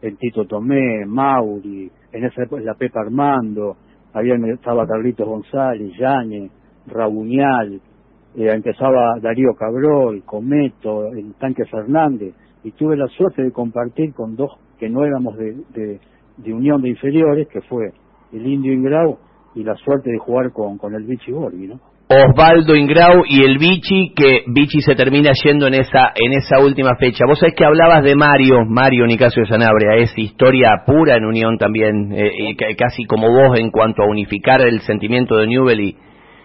el 0.00 0.16
Tito 0.16 0.44
Tomé, 0.44 1.04
Mauri, 1.06 1.90
en 2.12 2.24
esa 2.24 2.42
época 2.42 2.62
la 2.62 2.74
Pepa 2.74 3.00
Armando, 3.00 3.76
había 4.12 4.36
estaba 4.52 4.86
Carlitos 4.86 5.26
González, 5.26 5.92
Yañez, 5.98 6.50
Rabuñal, 6.86 7.80
empezaba 8.36 9.18
Darío 9.20 9.54
Cabrol, 9.58 10.22
Cometo, 10.24 11.08
el 11.12 11.34
Tanque 11.34 11.64
Fernández, 11.66 12.34
y 12.64 12.72
tuve 12.72 12.96
la 12.96 13.06
suerte 13.08 13.42
de 13.42 13.52
compartir 13.52 14.12
con 14.14 14.36
dos 14.36 14.50
que 14.78 14.88
no 14.88 15.04
éramos 15.04 15.36
de, 15.36 15.54
de, 16.38 16.52
unión 16.52 16.82
de 16.82 16.90
inferiores, 16.90 17.46
que 17.48 17.60
fue 17.62 17.92
el 18.32 18.46
Indio 18.46 18.72
Ingrau 18.72 19.18
y 19.54 19.62
la 19.62 19.76
suerte 19.76 20.10
de 20.10 20.18
jugar 20.18 20.52
con, 20.52 20.78
con 20.78 20.94
el 20.94 21.04
Vichy 21.04 21.32
Borghi, 21.32 21.68
¿no? 21.68 21.80
Osvaldo 22.06 22.76
Ingrau 22.76 23.22
y 23.26 23.42
el 23.42 23.56
Vichy, 23.56 24.12
que 24.14 24.42
Vichy 24.46 24.82
se 24.82 24.94
termina 24.94 25.32
yendo 25.42 25.66
en 25.66 25.74
esa 25.74 26.12
en 26.14 26.32
esa 26.32 26.58
última 26.62 26.96
fecha. 26.96 27.24
Vos 27.26 27.38
sabés 27.38 27.54
que 27.54 27.64
hablabas 27.64 28.04
de 28.04 28.14
Mario, 28.14 28.64
Mario 28.66 29.06
Nicasio 29.06 29.42
de 29.42 29.48
Sanabria, 29.48 29.96
es 29.96 30.12
historia 30.16 30.82
pura 30.86 31.16
en 31.16 31.24
Unión 31.24 31.56
también, 31.56 32.12
eh, 32.12 32.56
casi 32.76 33.04
como 33.04 33.28
vos 33.28 33.58
en 33.58 33.70
cuanto 33.70 34.02
a 34.02 34.06
unificar 34.06 34.60
el 34.60 34.80
sentimiento 34.80 35.36
de 35.36 35.46
Newell 35.46 35.80
y, 35.80 35.96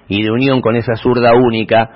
y 0.09 0.23
de 0.23 0.31
unión 0.31 0.59
con 0.61 0.75
esa 0.75 0.95
zurda 0.95 1.33
única. 1.35 1.89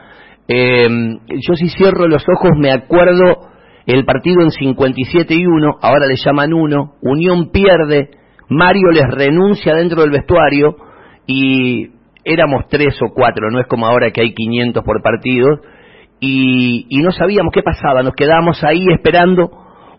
Eh, 0.47 0.87
yo 1.29 1.55
si 1.55 1.67
cierro 1.69 2.07
los 2.07 2.23
ojos 2.29 2.51
me 2.57 2.71
acuerdo 2.71 3.49
el 3.85 4.05
partido 4.05 4.41
en 4.41 4.51
57 4.51 5.33
y 5.33 5.45
1, 5.45 5.77
ahora 5.81 6.05
le 6.07 6.15
llaman 6.15 6.53
1, 6.53 6.95
Unión 7.01 7.51
pierde, 7.51 8.11
Mario 8.47 8.91
les 8.91 9.09
renuncia 9.09 9.73
dentro 9.75 10.01
del 10.01 10.11
vestuario 10.11 10.75
y 11.25 11.89
éramos 12.23 12.67
tres 12.69 12.97
o 13.01 13.13
cuatro, 13.13 13.49
no 13.51 13.59
es 13.59 13.67
como 13.67 13.85
ahora 13.85 14.11
que 14.11 14.21
hay 14.21 14.33
500 14.33 14.83
por 14.83 15.01
partido, 15.01 15.59
y, 16.19 16.85
y 16.87 17.01
no 17.01 17.11
sabíamos 17.11 17.51
qué 17.53 17.61
pasaba, 17.61 18.01
nos 18.01 18.13
quedábamos 18.13 18.63
ahí 18.63 18.85
esperando. 18.93 19.51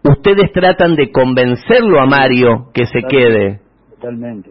Ustedes 0.02 0.52
tratan 0.52 0.96
de 0.96 1.10
convencerlo 1.10 2.00
a 2.00 2.06
Mario 2.06 2.70
que 2.72 2.86
se 2.86 3.02
quede. 3.02 3.60
Totalmente 3.90 4.50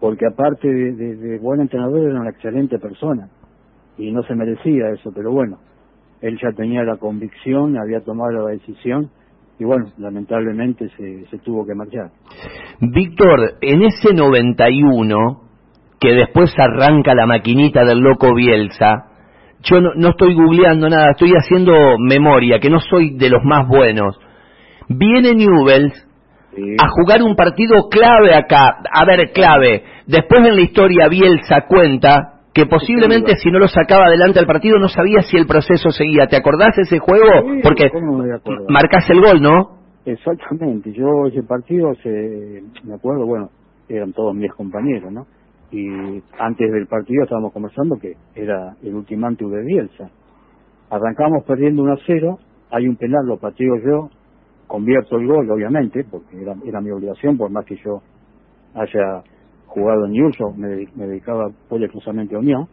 porque 0.00 0.26
aparte 0.26 0.68
de, 0.68 1.38
buen 1.38 1.60
entrenador 1.60 2.10
era 2.10 2.20
una 2.20 2.30
excelente 2.30 2.78
persona 2.78 3.28
y 3.96 4.10
no 4.10 4.22
se 4.22 4.34
merecía 4.34 4.90
eso, 4.90 5.10
pero 5.14 5.30
bueno, 5.32 5.58
él 6.20 6.38
ya 6.42 6.50
tenía 6.56 6.82
la 6.82 6.96
convicción, 6.96 7.78
había 7.78 8.00
tomado 8.00 8.32
la 8.32 8.50
decisión 8.50 9.10
y 9.58 9.64
bueno, 9.64 9.86
lamentablemente 9.98 10.88
se, 10.96 11.26
se 11.26 11.38
tuvo 11.38 11.64
que 11.64 11.74
marchar. 11.74 12.10
Víctor, 12.80 13.54
en 13.60 13.82
ese 13.82 14.12
91, 14.12 15.42
que 16.00 16.12
después 16.12 16.52
arranca 16.58 17.14
la 17.14 17.26
maquinita 17.26 17.84
del 17.84 18.00
loco 18.00 18.34
Bielsa, 18.34 19.10
yo 19.62 19.80
no, 19.80 19.94
no 19.94 20.10
estoy 20.10 20.34
googleando 20.34 20.88
nada, 20.88 21.12
estoy 21.12 21.32
haciendo 21.32 21.72
memoria, 21.98 22.58
que 22.58 22.68
no 22.68 22.80
soy 22.80 23.16
de 23.16 23.30
los 23.30 23.42
más 23.44 23.66
buenos. 23.68 24.18
Viene 24.88 25.34
Newells 25.34 25.94
a 26.78 26.88
jugar 26.90 27.22
un 27.22 27.36
partido 27.36 27.88
clave 27.88 28.34
acá. 28.34 28.76
A 28.92 29.04
ver, 29.04 29.32
clave. 29.32 29.82
Después 30.06 30.46
en 30.46 30.56
la 30.56 30.62
historia 30.62 31.08
Bielsa 31.08 31.66
cuenta 31.68 32.34
que 32.52 32.66
posiblemente 32.66 33.36
si 33.36 33.50
no 33.50 33.58
lo 33.58 33.66
sacaba 33.66 34.06
adelante 34.06 34.38
al 34.38 34.46
partido 34.46 34.78
no 34.78 34.88
sabía 34.88 35.22
si 35.22 35.36
el 35.36 35.46
proceso 35.46 35.90
seguía. 35.90 36.28
¿Te 36.28 36.36
acordás 36.36 36.76
de 36.76 36.82
ese 36.82 36.98
juego? 37.00 37.60
Porque 37.62 37.90
marcás 38.68 39.10
el 39.10 39.20
gol, 39.20 39.42
¿no? 39.42 39.78
Exactamente. 40.06 40.92
Yo 40.92 41.26
ese 41.26 41.42
partido, 41.42 41.94
se, 42.02 42.62
me 42.84 42.94
acuerdo, 42.94 43.26
bueno, 43.26 43.50
eran 43.88 44.12
todos 44.12 44.34
mis 44.34 44.52
compañeros, 44.52 45.10
¿no? 45.12 45.26
Y 45.72 46.22
antes 46.38 46.70
del 46.70 46.86
partido 46.86 47.24
estábamos 47.24 47.52
conversando 47.52 47.96
que 47.96 48.12
era 48.36 48.76
el 48.82 48.94
ultimante 48.94 49.44
de 49.44 49.64
Bielsa. 49.64 50.10
Arrancamos 50.90 51.42
perdiendo 51.44 51.82
1 51.82 51.92
a 51.92 51.96
0, 52.06 52.38
hay 52.70 52.86
un 52.86 52.96
penal, 52.96 53.26
lo 53.26 53.38
pateo 53.38 53.74
yo, 53.84 54.10
convierto 54.66 55.16
el 55.16 55.26
gol, 55.26 55.50
obviamente, 55.50 56.04
porque 56.10 56.40
era, 56.40 56.54
era 56.64 56.80
mi 56.80 56.90
obligación, 56.90 57.36
por 57.36 57.50
más 57.50 57.64
que 57.64 57.76
yo 57.76 58.02
haya 58.74 59.22
jugado 59.66 60.06
en 60.06 60.12
News, 60.12 60.36
me, 60.56 60.86
me 60.94 61.06
dedicaba 61.06 61.48
policruzamente 61.68 62.34
a 62.34 62.38
Unión, 62.38 62.68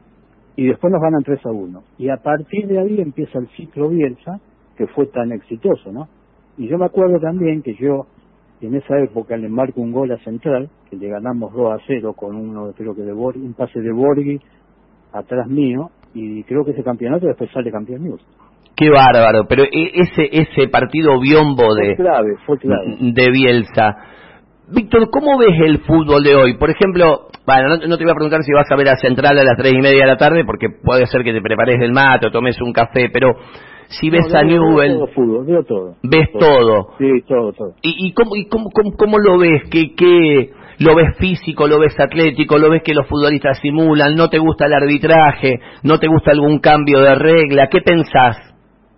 y 0.56 0.68
después 0.68 0.92
nos 0.92 1.02
ganan 1.02 1.24
3 1.24 1.46
a 1.46 1.52
1. 1.52 1.84
Y 1.98 2.10
a 2.10 2.18
partir 2.18 2.68
de 2.68 2.80
ahí 2.80 3.00
empieza 3.00 3.40
el 3.40 3.48
ciclo 3.50 3.90
Bielsa, 3.90 4.40
que 4.78 4.88
fue 4.88 5.08
tan 5.08 5.32
exitoso, 5.32 5.92
¿no? 5.92 6.08
Y 6.58 6.68
yo 6.68 6.78
me 6.78 6.86
acuerdo 6.86 7.20
también 7.20 7.62
que 7.62 7.74
yo 7.76 8.06
en 8.62 8.76
esa 8.76 9.00
época 9.00 9.38
le 9.38 9.50
marco 9.50 9.82
un 9.82 9.92
gol 9.92 10.12
a 10.12 10.18
Central, 10.20 10.70
que 10.90 10.96
le 10.96 11.10
ganamos 11.10 11.54
2 11.54 11.72
a 11.72 11.84
0 11.88 12.14
con 12.14 12.36
uno, 12.36 12.72
creo 12.78 12.94
que 12.94 13.02
de 13.02 13.14
Borghi, 13.14 13.42
un 13.42 13.54
pase 13.54 13.80
de 13.80 13.92
Borghi 13.92 14.40
atrás 15.14 15.48
mío, 15.48 15.90
y 16.14 16.44
creo 16.44 16.64
que 16.64 16.72
ese 16.72 16.84
campeonato 16.84 17.26
después 17.26 17.50
sale 17.52 17.72
campeón 17.72 18.04
News. 18.04 18.22
Qué 18.82 18.90
bárbaro, 18.90 19.46
pero 19.48 19.62
e, 19.62 19.92
ese 19.94 20.28
ese 20.32 20.68
partido 20.70 21.20
biombo 21.20 21.76
de, 21.76 21.96
clave, 21.96 22.34
fue 22.48 22.58
clave. 22.58 22.98
de 23.00 23.30
Bielsa. 23.30 23.96
Víctor, 24.74 25.12
¿cómo 25.12 25.38
ves 25.38 25.54
el 25.64 25.82
fútbol 25.82 26.24
de 26.24 26.34
hoy? 26.34 26.58
Por 26.58 26.72
ejemplo, 26.72 27.28
bueno, 27.46 27.78
no, 27.78 27.96
te 27.96 28.04
voy 28.04 28.12
a 28.12 28.16
preguntar 28.16 28.42
si 28.42 28.52
vas 28.52 28.66
a 28.72 28.76
ver 28.76 28.90
a 28.90 28.96
Central 28.96 29.38
a 29.38 29.44
las 29.44 29.56
tres 29.56 29.74
y 29.74 29.82
media 29.82 30.02
de 30.02 30.08
la 30.08 30.18
tarde, 30.18 30.44
porque 30.46 30.70
puede 30.84 31.06
ser 31.06 31.24
que 31.24 31.32
te 31.32 31.42
prepares 31.42 31.80
el 31.80 31.92
mate 31.92 32.26
o 32.26 32.32
tomes 32.32 32.60
un 32.60 32.74
café, 32.74 33.12
pero 33.14 33.36
si 33.90 34.10
ves 34.10 34.34
a 34.34 34.42
Newell... 34.42 34.98
Veo 34.98 35.08
fútbol, 35.14 35.46
veo 35.46 35.64
todo. 35.64 35.96
¿Ves 36.02 36.30
todo? 36.40 36.96
Sí, 36.98 37.22
todo, 37.28 37.54
todo. 37.54 37.74
¿Y, 37.84 38.08
y, 38.08 38.14
cómo, 38.14 38.36
y 38.36 38.48
cómo, 38.48 38.72
cómo, 38.72 39.20
lo 39.20 39.38
ves? 39.38 39.62
¿Qué, 39.70 39.94
¿Qué, 39.96 40.54
lo 40.80 40.96
ves 40.96 41.18
físico, 41.20 41.68
lo 41.68 41.78
ves 41.78 42.00
atlético, 42.00 42.58
lo 42.58 42.72
ves 42.72 42.82
que 42.82 42.96
los 42.96 43.06
futbolistas 43.06 43.60
simulan, 43.60 44.16
no 44.16 44.30
te 44.30 44.40
gusta 44.40 44.66
el 44.66 44.74
arbitraje, 44.74 45.60
no 45.84 46.00
te 46.00 46.08
gusta 46.08 46.32
algún 46.32 46.58
cambio 46.58 47.00
de 47.02 47.14
regla? 47.14 47.68
¿Qué 47.68 47.82
pensás? 47.82 48.51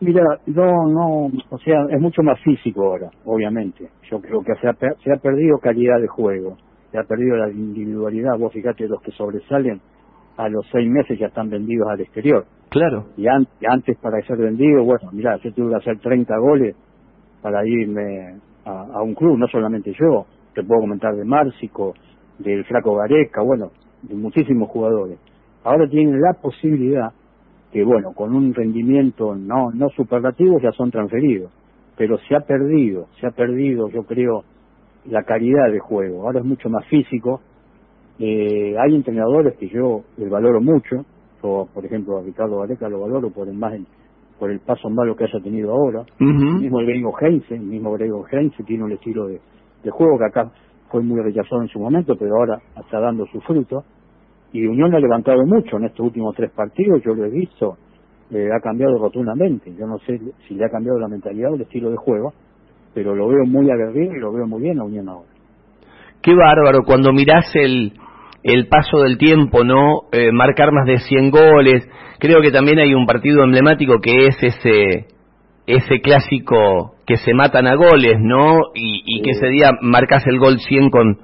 Mira, 0.04 0.22
no, 0.48 0.88
no, 0.88 1.32
o 1.50 1.58
sea, 1.60 1.86
es 1.90 2.02
mucho 2.02 2.22
más 2.24 2.38
físico 2.42 2.84
ahora, 2.84 3.10
obviamente. 3.24 3.88
Yo 4.12 4.20
creo 4.20 4.42
que 4.44 4.54
se 4.56 4.68
ha, 4.68 4.74
se 4.74 5.14
ha 5.14 5.16
perdido 5.16 5.60
calidad 5.60 6.02
de 6.02 6.08
juego, 6.08 6.58
se 6.92 7.00
ha 7.00 7.04
perdido 7.04 7.38
la 7.38 7.50
individualidad. 7.50 8.38
Vos 8.38 8.52
fíjate, 8.52 8.86
los 8.90 9.02
que 9.02 9.12
sobresalen 9.12 9.80
a 10.36 10.50
los 10.50 10.68
seis 10.74 10.90
meses 10.90 11.18
ya 11.18 11.28
están 11.28 11.50
vendidos 11.50 11.88
al 11.90 12.02
exterior. 12.02 12.46
Claro. 12.70 13.06
Y, 13.16 13.28
antes 13.28 13.98
para 14.00 14.22
ser 14.24 14.38
vendido, 14.38 14.84
bueno, 14.84 15.10
mira, 15.14 15.38
yo 15.38 15.54
tuve 15.54 15.70
que 15.70 15.76
hacer 15.78 16.00
30 16.00 16.38
goles 16.38 16.76
para 17.42 17.66
irme 17.66 18.40
a, 18.66 19.02
un 19.02 19.14
club, 19.14 19.38
no 19.38 19.48
solamente 19.48 19.94
yo, 19.98 20.26
te 20.54 20.64
puedo 20.64 20.82
comentar 20.82 21.16
de 21.16 21.24
Márcico, 21.24 21.94
del 22.40 22.66
Flaco 22.66 22.96
Gareca, 22.96 23.42
bueno, 23.42 23.72
de 24.02 24.16
muchísimos 24.16 24.70
jugadores. 24.70 25.18
Ahora 25.64 25.88
tienen 25.88 26.20
la 26.20 26.34
posibilidad 26.34 27.14
que, 27.74 27.84
bueno, 27.84 28.14
con 28.14 28.36
un 28.36 28.54
rendimiento 28.54 29.36
no, 29.36 29.72
no 29.72 29.90
superlativo 29.90 30.60
ya 30.62 30.72
son 30.74 30.92
transferidos, 30.92 31.52
pero 31.98 32.20
se 32.20 32.36
ha 32.36 32.42
perdido, 32.42 33.08
se 33.20 33.26
ha 33.26 33.32
perdido, 33.32 33.90
yo 33.90 34.04
creo, 34.04 34.44
la 35.10 35.24
calidad 35.24 35.72
de 35.72 35.80
juego. 35.80 36.22
Ahora 36.22 36.40
es 36.40 36.46
mucho 36.46 36.70
más 36.70 36.86
físico. 36.86 37.42
Eh, 38.20 38.76
hay 38.78 38.96
entrenadores 38.96 39.58
que 39.58 39.68
yo 39.70 40.04
valoro 40.18 40.62
mucho, 40.62 41.04
yo, 41.42 41.68
por 41.74 41.84
ejemplo, 41.84 42.20
a 42.20 42.22
Ricardo 42.22 42.60
Gareca 42.60 42.88
lo 42.88 43.02
valoro 43.02 43.32
por 43.32 43.48
el 43.48 43.56
más 43.56 43.74
por 44.38 44.52
el 44.52 44.60
paso 44.60 44.90
malo 44.90 45.16
que 45.16 45.24
haya 45.24 45.40
tenido 45.44 45.72
ahora. 45.72 46.04
mismo 46.62 46.80
el 46.80 46.86
Grego 46.86 47.16
Heinze, 47.20 47.56
el 47.56 47.62
mismo 47.62 47.92
Grego 47.94 48.26
Heinze 48.30 48.64
tiene 48.64 48.84
un 48.84 48.92
estilo 48.92 49.28
de, 49.28 49.40
de 49.84 49.90
juego 49.90 50.20
que 50.20 50.26
acá 50.26 50.52
fue 50.92 51.02
muy 51.02 51.20
rechazado 51.22 51.64
en 51.64 51.70
su 51.70 51.80
momento, 51.80 52.16
pero 52.16 52.36
ahora 52.36 52.60
está 52.80 53.00
dando 53.00 53.26
su 53.28 53.42
fruto. 53.42 53.84
Y 54.54 54.66
Unión 54.66 54.94
ha 54.96 55.00
levantado 55.00 55.46
mucho 55.46 55.78
en 55.78 55.86
estos 55.86 56.06
últimos 56.06 56.36
tres 56.36 56.52
partidos, 56.52 57.02
yo 57.04 57.14
lo 57.14 57.26
he 57.26 57.30
visto, 57.30 57.78
eh, 58.32 58.50
ha 58.56 58.62
cambiado 58.62 58.98
rotundamente. 58.98 59.74
Yo 59.76 59.86
no 59.86 59.98
sé 60.00 60.20
si 60.48 60.54
le 60.54 60.66
ha 60.66 60.70
cambiado 60.70 61.00
la 61.00 61.08
mentalidad 61.08 61.52
o 61.52 61.56
el 61.56 61.62
estilo 61.62 61.90
de 61.90 61.98
juego, 61.98 62.34
pero 62.94 63.16
lo 63.16 63.28
veo 63.28 63.46
muy 63.46 63.70
aguerrido 63.70 64.16
y 64.16 64.20
lo 64.20 64.32
veo 64.32 64.48
muy 64.48 64.62
bien 64.62 64.80
a 64.80 64.84
Unión 64.84 65.10
ahora. 65.10 65.30
Qué 66.22 66.34
bárbaro, 66.34 66.84
cuando 66.86 67.12
mirás 67.12 67.54
el, 67.56 67.94
el 68.44 68.68
paso 68.68 69.00
del 69.00 69.18
tiempo, 69.18 69.64
¿no? 69.64 70.04
Eh, 70.12 70.32
marcar 70.32 70.72
más 70.72 70.86
de 70.86 71.00
100 71.00 71.32
goles. 71.32 71.90
Creo 72.20 72.42
que 72.42 72.52
también 72.52 72.80
hay 72.80 72.94
un 72.94 73.06
partido 73.06 73.44
emblemático 73.44 74.00
que 74.00 74.28
es 74.28 74.38
ese 74.42 75.08
ese 75.66 76.02
clásico 76.02 76.96
que 77.06 77.18
se 77.18 77.34
matan 77.34 77.68
a 77.68 77.76
goles, 77.76 78.18
¿no? 78.20 78.60
Y, 78.74 79.22
que 79.22 79.32
ese 79.32 79.48
día 79.48 79.72
marcas 79.82 80.26
el 80.28 80.40
gol 80.40 80.60
100 80.60 80.90
con, 80.90 81.18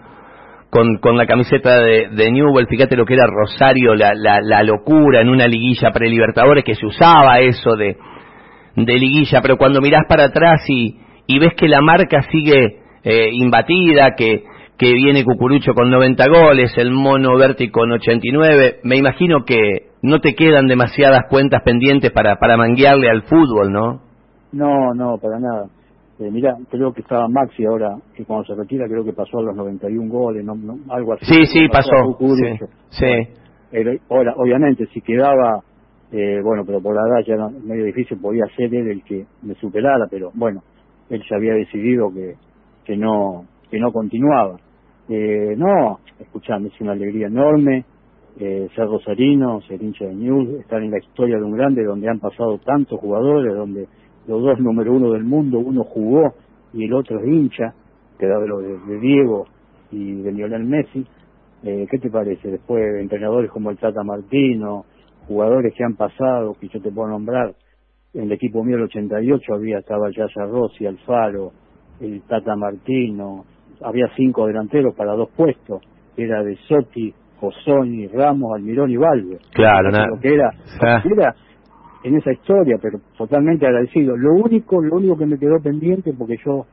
con, 0.69 0.97
con 0.97 1.17
la 1.17 1.25
camiseta 1.25 1.81
de, 1.81 2.09
de, 2.09 2.31
Newell, 2.31 2.67
fíjate 2.67 2.95
lo 2.95 3.05
que 3.05 3.15
era 3.15 3.25
Rosario, 3.25 3.95
la, 3.95 4.13
la, 4.15 4.39
la 4.41 4.63
locura 4.63 5.21
en 5.21 5.29
una 5.29 5.47
liguilla 5.47 5.91
pre-Libertadores, 5.91 6.63
que 6.63 6.75
se 6.75 6.85
usaba 6.85 7.39
eso 7.39 7.75
de, 7.75 7.97
de 8.75 8.93
liguilla, 8.93 9.41
pero 9.41 9.57
cuando 9.57 9.81
mirás 9.81 10.03
para 10.07 10.25
atrás 10.25 10.61
y, 10.67 10.99
y 11.25 11.39
ves 11.39 11.53
que 11.55 11.67
la 11.67 11.81
marca 11.81 12.21
sigue 12.31 12.81
eh, 13.03 13.29
imbatida, 13.33 14.13
que, 14.15 14.43
que 14.77 14.93
viene 14.93 15.23
Cucurucho 15.23 15.73
con 15.73 15.89
90 15.89 16.23
goles, 16.29 16.71
el 16.77 16.91
Mono 16.91 17.35
Berti 17.37 17.69
con 17.69 17.91
89, 17.91 18.81
me 18.83 18.97
imagino 18.97 19.43
que 19.45 19.89
no 20.01 20.19
te 20.19 20.35
quedan 20.35 20.67
demasiadas 20.67 21.23
cuentas 21.29 21.61
pendientes 21.63 22.11
para, 22.11 22.35
para 22.35 22.57
manguearle 22.57 23.09
al 23.09 23.23
fútbol, 23.23 23.71
¿no? 23.71 24.01
No, 24.51 24.93
no, 24.95 25.17
para 25.17 25.39
nada. 25.39 25.65
Eh, 26.19 26.29
mira, 26.31 26.57
creo 26.69 26.93
que 26.93 27.01
estaba 27.01 27.27
Maxi 27.29 27.65
ahora, 27.65 27.95
que 28.13 28.25
cuando 28.25 28.45
se 28.45 28.55
retira 28.55 28.87
creo 28.87 29.05
que 29.05 29.13
pasó 29.13 29.39
a 29.39 29.43
los 29.43 29.55
91 29.55 30.11
goles, 30.11 30.43
no, 30.43 30.53
algo 30.89 31.13
así. 31.13 31.25
Sí, 31.25 31.45
sí, 31.45 31.67
pasó. 31.69 32.17
Sí, 32.89 33.05
ahora, 34.09 34.33
obviamente, 34.35 34.85
si 34.87 35.01
quedaba, 35.01 35.61
eh, 36.11 36.41
bueno, 36.43 36.63
pero 36.65 36.81
por 36.81 36.95
la 36.95 37.01
edad 37.07 37.25
ya 37.25 37.35
era 37.35 37.47
medio 37.47 37.85
difícil, 37.85 38.19
podía 38.19 38.45
ser 38.57 38.73
él 38.73 38.89
el 38.89 39.03
que 39.03 39.25
me 39.43 39.55
superara, 39.55 40.07
pero 40.09 40.31
bueno, 40.33 40.61
él 41.09 41.23
se 41.27 41.35
había 41.35 41.53
decidido 41.53 42.11
que, 42.13 42.35
que 42.85 42.97
no 42.97 43.45
que 43.69 43.79
no 43.79 43.91
continuaba. 43.91 44.57
Eh, 45.07 45.55
no, 45.55 45.99
escuchame, 46.19 46.67
es 46.67 46.81
una 46.81 46.91
alegría 46.93 47.27
enorme 47.27 47.85
eh, 48.39 48.69
ser 48.75 48.85
rosarino, 48.85 49.61
ser 49.61 49.81
hincha 49.81 50.05
de 50.05 50.15
News, 50.15 50.61
estar 50.61 50.81
en 50.81 50.91
la 50.91 50.99
historia 50.99 51.37
de 51.37 51.43
un 51.43 51.51
grande 51.51 51.83
donde 51.83 52.09
han 52.09 52.19
pasado 52.19 52.57
tantos 52.59 52.99
jugadores, 52.99 53.53
donde 53.53 53.87
los 54.29 54.43
dos 54.43 54.59
número 54.59 54.93
uno 54.93 55.11
del 55.11 55.23
mundo, 55.23 55.57
uno 55.57 55.83
jugó 55.83 56.35
y 56.71 56.85
el 56.85 56.93
otro 56.93 57.19
es 57.19 57.27
hincha, 57.27 57.73
que 58.19 58.27
da 58.27 58.39
lo 58.39 58.59
de, 58.59 58.99
Diego 58.99 59.47
y 59.91 60.21
de 60.21 60.31
Lionel 60.31 60.65
Messi. 60.65 61.03
Eh, 61.63 61.87
¿Qué 61.89 61.97
te 61.97 62.11
parece? 62.11 62.51
Después 62.51 63.01
entrenadores 63.01 63.49
como 63.49 63.71
el 63.71 63.77
Tata 63.77 64.03
Martino, 64.03 64.85
jugadores 65.27 65.73
que 65.75 65.83
han 65.83 65.95
pasado, 65.95 66.53
que 66.59 66.67
yo 66.67 66.79
te 66.79 66.91
puedo 66.91 67.09
nombrar, 67.09 67.55
en 68.13 68.23
el 68.25 68.31
equipo 68.31 68.63
mío 68.63 68.75
del 68.75 68.85
88 68.85 69.53
había, 69.55 69.79
estaba 69.79 70.11
Yaya 70.11 70.45
Rossi, 70.45 70.85
Alfaro, 70.85 71.51
el 71.99 72.21
Tata 72.21 72.55
Martino, 72.55 73.45
había 73.81 74.05
cinco 74.15 74.45
delanteros 74.45 74.93
para 74.95 75.13
dos 75.13 75.29
puestos, 75.35 75.81
era 76.15 76.43
de 76.43 76.55
Sotti, 76.67 77.11
Josoni, 77.39 78.05
Ramos, 78.07 78.51
Almirón 78.55 78.91
y 78.91 78.97
Valve. 78.97 79.39
Claro, 79.53 79.89
nada. 79.89 80.07
Lo 80.07 80.19
que 80.19 80.35
era, 80.35 80.51
era 81.03 81.35
en 82.03 82.17
esa 82.17 82.31
historia, 82.31 82.77
pero 82.81 82.99
totalmente 83.17 83.65
agradecido. 83.65 84.15
Lo 84.15 84.33
único, 84.33 84.81
lo 84.81 84.97
único 84.97 85.17
que 85.17 85.25
me 85.25 85.37
quedó 85.37 85.59
pendiente, 85.61 86.13
porque 86.17 86.37
yo 86.45 86.65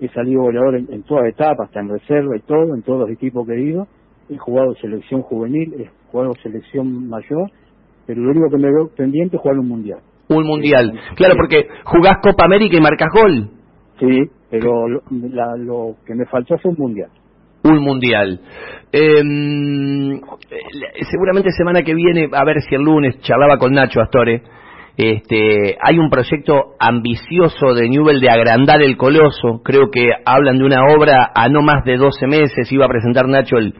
he 0.00 0.08
salido 0.08 0.42
goleador 0.42 0.76
en, 0.76 1.02
todas 1.04 1.28
etapas, 1.28 1.68
hasta 1.68 1.80
en 1.80 1.88
reserva 1.88 2.36
y 2.36 2.40
todo, 2.40 2.74
en 2.74 2.82
todos 2.82 3.00
los 3.00 3.10
equipos 3.10 3.46
que 3.46 3.54
he 3.54 3.62
ido, 3.62 3.86
he 4.28 4.36
jugado 4.36 4.74
selección 4.76 5.22
juvenil, 5.22 5.74
he 5.78 5.90
jugado 6.10 6.34
selección 6.42 7.08
mayor, 7.08 7.50
pero 8.06 8.20
lo 8.20 8.30
único 8.30 8.50
que 8.50 8.58
me 8.58 8.68
quedó 8.68 8.88
pendiente 8.94 9.36
es 9.36 9.42
jugar 9.42 9.58
un 9.58 9.68
mundial. 9.68 10.00
Un 10.28 10.44
mundial, 10.44 10.92
claro, 11.14 11.34
porque 11.36 11.68
jugás 11.84 12.18
Copa 12.20 12.44
América 12.44 12.76
y 12.76 12.80
marcas 12.80 13.08
gol. 13.14 13.50
Sí, 14.00 14.30
pero 14.50 14.88
lo, 14.88 15.02
lo 15.58 15.94
que 16.04 16.14
me 16.14 16.26
faltó 16.26 16.58
fue 16.58 16.72
un 16.72 16.76
mundial 16.78 17.10
un 17.66 17.82
mundial. 17.82 18.40
Eh, 18.92 19.22
seguramente 21.10 21.50
semana 21.52 21.82
que 21.82 21.94
viene, 21.94 22.28
a 22.32 22.44
ver 22.44 22.62
si 22.62 22.74
el 22.74 22.82
lunes 22.82 23.20
charlaba 23.20 23.58
con 23.58 23.72
Nacho 23.72 24.00
Astore. 24.00 24.42
Este, 24.96 25.76
hay 25.82 25.98
un 25.98 26.08
proyecto 26.08 26.74
ambicioso 26.80 27.74
de 27.74 27.88
Newell 27.88 28.20
de 28.20 28.30
agrandar 28.30 28.80
el 28.82 28.96
coloso. 28.96 29.60
Creo 29.62 29.90
que 29.90 30.08
hablan 30.24 30.58
de 30.58 30.64
una 30.64 30.80
obra 30.96 31.32
a 31.34 31.48
no 31.48 31.60
más 31.60 31.84
de 31.84 31.98
12 31.98 32.26
meses. 32.26 32.72
Iba 32.72 32.86
a 32.86 32.88
presentar 32.88 33.28
Nacho 33.28 33.58
el, 33.58 33.74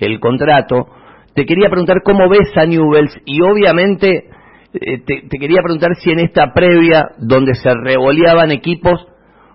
el 0.00 0.18
contrato. 0.18 0.88
Te 1.34 1.44
quería 1.44 1.68
preguntar 1.68 2.02
cómo 2.02 2.28
ves 2.28 2.50
a 2.56 2.64
Newells 2.66 3.16
y 3.26 3.40
obviamente 3.42 4.24
eh, 4.72 4.98
te, 5.06 5.22
te, 5.28 5.38
quería 5.38 5.62
preguntar 5.62 5.94
si 5.96 6.10
en 6.10 6.20
esta 6.20 6.52
previa 6.52 7.10
donde 7.18 7.54
se 7.54 7.70
revoleaban 7.72 8.50
equipos, 8.50 9.06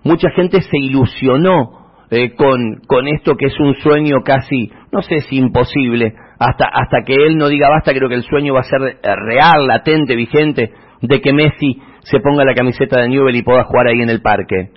mucha 0.04 0.30
gente 0.30 0.62
se 0.62 0.78
ilusionó 0.78 1.81
eh, 2.12 2.34
con, 2.34 2.82
con 2.86 3.08
esto 3.08 3.36
que 3.36 3.46
es 3.46 3.58
un 3.58 3.74
sueño 3.76 4.18
casi, 4.22 4.70
no 4.92 5.00
sé 5.00 5.20
si 5.20 5.38
imposible, 5.38 6.12
hasta, 6.38 6.66
hasta 6.66 7.04
que 7.06 7.14
él 7.14 7.38
no 7.38 7.48
diga 7.48 7.70
basta, 7.70 7.94
creo 7.94 8.10
que 8.10 8.16
el 8.16 8.22
sueño 8.22 8.52
va 8.52 8.60
a 8.60 8.64
ser 8.64 8.82
eh, 8.82 9.16
real, 9.16 9.66
latente, 9.66 10.14
vigente, 10.14 10.72
de 11.00 11.20
que 11.22 11.32
Messi 11.32 11.80
se 12.00 12.20
ponga 12.20 12.44
la 12.44 12.54
camiseta 12.54 13.00
de 13.00 13.08
Newell 13.08 13.34
y 13.34 13.42
pueda 13.42 13.64
jugar 13.64 13.86
ahí 13.86 14.02
en 14.02 14.10
el 14.10 14.20
parque. 14.20 14.68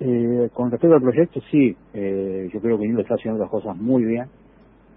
Eh, 0.00 0.50
con 0.52 0.70
respecto 0.70 0.94
al 0.94 1.00
proyecto, 1.00 1.40
sí, 1.50 1.74
eh, 1.94 2.50
yo 2.52 2.60
creo 2.60 2.78
que 2.78 2.86
Newell 2.86 3.00
está 3.00 3.14
haciendo 3.14 3.40
las 3.40 3.50
cosas 3.50 3.74
muy 3.74 4.04
bien. 4.04 4.26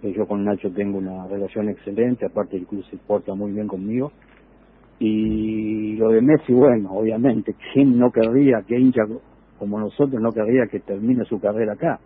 yo 0.04 0.28
con 0.28 0.44
Nacho 0.44 0.72
tengo 0.74 0.98
una 0.98 1.26
relación 1.28 1.70
excelente, 1.70 2.26
aparte 2.26 2.58
el 2.58 2.68
club 2.68 2.84
se 2.92 2.98
porta 2.98 3.34
muy 3.34 3.54
bien 3.54 3.68
conmigo. 3.68 4.12
Y 5.00 5.96
lo 5.96 6.10
de 6.10 6.22
Messi, 6.22 6.52
bueno, 6.52 6.92
obviamente, 6.92 7.56
¿quién 7.72 7.98
no 7.98 8.12
querría 8.12 8.62
que 8.68 8.78
hincha 8.78 9.04
como 9.62 9.80
nosotros 9.80 10.20
no 10.20 10.32
querría 10.32 10.66
que 10.66 10.80
termine 10.80 11.24
su 11.26 11.40
carrera 11.40 11.74
acá. 11.74 12.00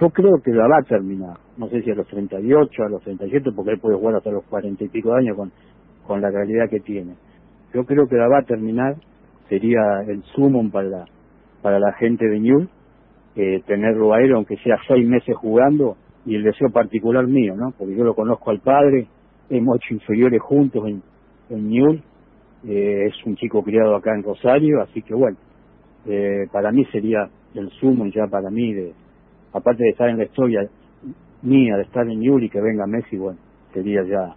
Yo 0.00 0.10
creo 0.10 0.40
que 0.44 0.52
la 0.52 0.68
va 0.68 0.78
a 0.78 0.82
terminar, 0.84 1.38
no 1.56 1.68
sé 1.68 1.82
si 1.82 1.90
a 1.90 1.96
los 1.96 2.06
38, 2.06 2.84
a 2.84 2.88
los 2.88 3.02
37, 3.02 3.50
porque 3.50 3.72
él 3.72 3.80
puede 3.80 3.96
jugar 3.96 4.14
hasta 4.14 4.30
los 4.30 4.44
40 4.44 4.84
y 4.84 4.88
pico 4.90 5.10
de 5.10 5.18
años 5.18 5.36
con, 5.36 5.50
con 6.06 6.20
la 6.20 6.30
calidad 6.30 6.70
que 6.70 6.78
tiene. 6.78 7.16
Yo 7.74 7.84
creo 7.84 8.06
que 8.06 8.14
la 8.14 8.28
va 8.28 8.38
a 8.38 8.42
terminar, 8.42 8.94
sería 9.48 9.80
el 10.06 10.22
sumum 10.36 10.70
para 10.70 10.88
la, 10.88 11.04
para 11.62 11.80
la 11.80 11.92
gente 11.94 12.28
de 12.28 12.38
Newell, 12.38 12.68
eh, 13.34 13.60
tenerlo 13.66 14.14
a 14.14 14.22
él, 14.22 14.32
aunque 14.32 14.56
sea 14.58 14.76
seis 14.86 15.04
meses 15.04 15.34
jugando, 15.34 15.96
y 16.24 16.36
el 16.36 16.44
deseo 16.44 16.70
particular 16.70 17.26
mío, 17.26 17.56
¿no? 17.56 17.72
Porque 17.76 17.96
yo 17.96 18.04
lo 18.04 18.14
conozco 18.14 18.52
al 18.52 18.60
padre, 18.60 19.08
hemos 19.48 19.78
hecho 19.78 19.94
inferiores 19.94 20.40
juntos 20.40 20.84
en, 20.86 21.02
en 21.48 22.02
eh, 22.68 23.06
es 23.08 23.26
un 23.26 23.34
chico 23.34 23.64
criado 23.64 23.96
acá 23.96 24.14
en 24.14 24.22
Rosario, 24.22 24.80
así 24.80 25.02
que 25.02 25.12
bueno, 25.12 25.36
eh, 26.06 26.46
para 26.52 26.72
mí 26.72 26.84
sería 26.86 27.28
el 27.54 27.70
sumo 27.80 28.06
ya 28.06 28.26
para 28.30 28.50
mí 28.50 28.72
de, 28.72 28.92
aparte 29.52 29.84
de 29.84 29.90
estar 29.90 30.08
en 30.08 30.18
la 30.18 30.24
historia 30.24 30.62
mía, 31.42 31.76
de 31.76 31.82
estar 31.82 32.08
en 32.08 32.22
Yuri, 32.22 32.48
que 32.48 32.60
venga 32.60 32.86
Messi, 32.86 33.16
bueno, 33.16 33.38
sería 33.72 34.02
ya 34.04 34.34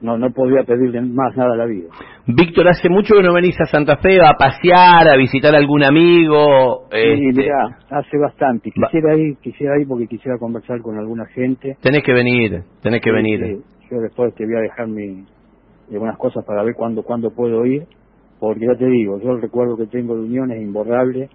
no 0.00 0.16
no 0.16 0.30
podía 0.30 0.62
pedirle 0.62 1.00
más 1.00 1.36
nada 1.36 1.54
a 1.54 1.56
la 1.56 1.66
vida. 1.66 1.88
Víctor, 2.26 2.68
hace 2.68 2.88
mucho 2.88 3.14
que 3.14 3.22
no 3.22 3.34
venís 3.34 3.60
a 3.60 3.64
Santa 3.64 3.96
Fe 3.96 4.20
a 4.20 4.34
pasear, 4.34 5.08
a 5.08 5.16
visitar 5.16 5.54
a 5.54 5.58
algún 5.58 5.82
amigo. 5.82 6.86
Sí, 6.90 7.28
este... 7.30 7.48
hace 7.90 8.18
bastante. 8.18 8.70
Quisiera 8.70 9.16
ir, 9.16 9.36
quisiera 9.38 9.80
ir 9.80 9.88
porque 9.88 10.06
quisiera 10.06 10.38
conversar 10.38 10.80
con 10.82 10.98
alguna 10.98 11.26
gente. 11.26 11.76
Tenés 11.80 12.02
que 12.04 12.12
venir, 12.12 12.62
tenés 12.82 13.00
que 13.00 13.10
venir. 13.10 13.60
yo 13.90 14.00
después 14.00 14.34
te 14.34 14.44
voy 14.44 14.56
a 14.56 14.60
dejar 14.60 14.86
mi, 14.86 15.24
algunas 15.90 16.16
cosas 16.18 16.44
para 16.44 16.62
ver 16.62 16.74
cuándo, 16.74 17.02
cuándo 17.02 17.30
puedo 17.30 17.64
ir, 17.66 17.86
porque 18.40 18.66
ya 18.66 18.76
te 18.76 18.86
digo, 18.86 19.18
yo 19.20 19.32
el 19.32 19.42
recuerdo 19.42 19.76
que 19.76 19.86
tengo 19.86 20.14
de 20.14 20.22
Unión 20.22 20.50
es 20.52 20.62
imborrable. 20.62 21.28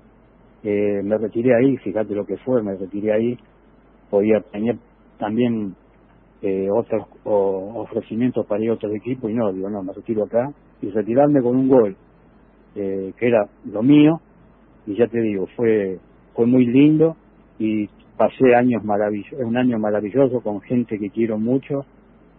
Eh, 0.63 1.01
me 1.03 1.17
retiré 1.17 1.55
ahí, 1.55 1.77
fíjate 1.77 2.15
lo 2.15 2.25
que 2.25 2.37
fue, 2.37 2.63
me 2.63 2.75
retiré 2.75 3.11
ahí. 3.11 3.37
Podía 4.09 4.39
tener 4.51 4.77
también 5.17 5.75
eh, 6.41 6.67
otros 6.71 7.07
ofrecimientos 7.23 8.45
para 8.45 8.63
ir 8.63 8.69
a 8.69 8.73
otros 8.73 8.93
equipos 8.95 9.29
y 9.31 9.33
no, 9.33 9.51
digo, 9.51 9.69
no, 9.69 9.81
me 9.81 9.93
retiro 9.93 10.23
acá 10.23 10.51
y 10.81 10.89
retirarme 10.89 11.41
con 11.41 11.55
un 11.55 11.69
gol 11.69 11.95
eh, 12.75 13.13
que 13.17 13.27
era 13.27 13.47
lo 13.71 13.81
mío 13.81 14.19
y 14.85 14.95
ya 14.95 15.07
te 15.07 15.21
digo, 15.21 15.47
fue 15.55 15.99
fue 16.33 16.45
muy 16.45 16.65
lindo 16.65 17.15
y 17.59 17.87
pasé 18.17 18.55
años 18.55 18.83
maravillosos, 18.83 19.39
un 19.39 19.55
año 19.55 19.79
maravilloso 19.79 20.41
con 20.41 20.59
gente 20.61 20.99
que 20.99 21.09
quiero 21.09 21.37
mucho 21.37 21.85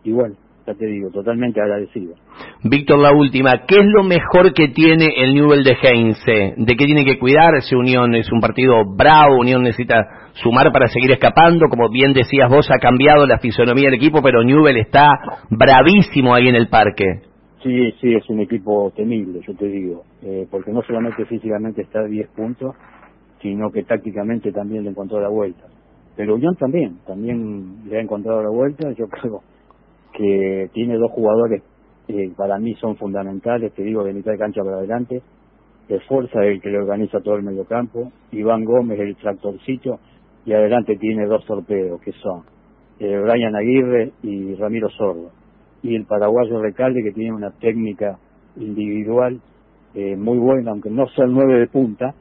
y 0.02 0.12
bueno, 0.12 0.34
ya 0.66 0.74
te 0.74 0.86
digo, 0.86 1.10
totalmente 1.10 1.60
agradecido. 1.60 2.14
Víctor, 2.62 2.98
la 2.98 3.12
última, 3.12 3.66
¿qué 3.66 3.76
es 3.80 3.86
lo 3.86 4.02
mejor 4.02 4.54
que 4.54 4.68
tiene 4.68 5.08
el 5.16 5.34
Newell 5.34 5.62
de 5.62 5.76
Heinze? 5.82 6.54
¿De 6.56 6.76
qué 6.76 6.86
tiene 6.86 7.04
que 7.04 7.18
cuidarse? 7.18 7.76
Unión 7.76 8.14
es 8.14 8.30
un 8.32 8.40
partido 8.40 8.82
bravo, 8.96 9.38
Unión 9.38 9.62
necesita 9.62 10.30
sumar 10.34 10.72
para 10.72 10.86
seguir 10.88 11.12
escapando, 11.12 11.66
como 11.68 11.90
bien 11.90 12.12
decías 12.12 12.48
vos, 12.48 12.70
ha 12.70 12.78
cambiado 12.78 13.26
la 13.26 13.38
fisonomía 13.38 13.86
del 13.86 13.94
equipo, 13.94 14.22
pero 14.22 14.42
Newell 14.42 14.78
está 14.78 15.10
bravísimo 15.50 16.34
ahí 16.34 16.48
en 16.48 16.54
el 16.54 16.68
parque. 16.68 17.04
Sí, 17.62 17.92
sí, 18.00 18.14
es 18.14 18.28
un 18.28 18.40
equipo 18.40 18.92
temible, 18.94 19.40
yo 19.46 19.54
te 19.54 19.66
digo, 19.66 20.04
eh, 20.22 20.46
porque 20.50 20.70
no 20.70 20.82
solamente 20.82 21.24
físicamente 21.26 21.82
está 21.82 22.00
a 22.00 22.04
10 22.04 22.28
puntos, 22.28 22.74
sino 23.40 23.70
que 23.70 23.82
tácticamente 23.82 24.52
también 24.52 24.84
le 24.84 24.90
encontró 24.90 25.20
la 25.20 25.28
vuelta. 25.28 25.64
Pero 26.16 26.36
Unión 26.36 26.54
también, 26.56 26.98
también 27.06 27.88
le 27.88 27.98
ha 27.98 28.02
encontrado 28.02 28.42
la 28.42 28.50
vuelta, 28.50 28.90
yo 28.92 29.06
creo 29.08 29.42
que 30.14 30.70
tiene 30.72 30.96
dos 30.96 31.10
jugadores 31.10 31.62
que 32.06 32.30
para 32.36 32.58
mí 32.58 32.74
son 32.74 32.96
fundamentales, 32.96 33.72
te 33.74 33.82
digo, 33.82 34.04
de 34.04 34.12
mitad 34.12 34.32
de 34.32 34.38
cancha 34.38 34.62
para 34.62 34.76
adelante. 34.76 35.22
De 35.88 36.00
Fuerza 36.00 36.42
el 36.42 36.62
que 36.62 36.70
le 36.70 36.78
organiza 36.78 37.20
todo 37.20 37.36
el 37.36 37.42
mediocampo. 37.42 38.10
Iván 38.32 38.64
Gómez 38.64 38.98
el 39.00 39.16
tractorcito. 39.16 39.98
Y 40.46 40.52
adelante 40.52 40.96
tiene 40.96 41.26
dos 41.26 41.44
torpedos, 41.46 42.00
que 42.02 42.12
son 42.12 42.42
eh, 43.00 43.18
Brian 43.18 43.56
Aguirre 43.56 44.12
y 44.22 44.54
Ramiro 44.54 44.88
Sordo. 44.90 45.30
Y 45.82 45.94
el 45.94 46.04
paraguayo 46.04 46.60
Recalde, 46.60 47.02
que 47.02 47.12
tiene 47.12 47.32
una 47.32 47.50
técnica 47.50 48.18
individual 48.56 49.40
eh, 49.94 50.16
muy 50.16 50.38
buena, 50.38 50.70
aunque 50.70 50.90
no 50.90 51.06
sea 51.08 51.24
el 51.24 51.32
nueve 51.32 51.60
de 51.60 51.66
punta, 51.66 52.14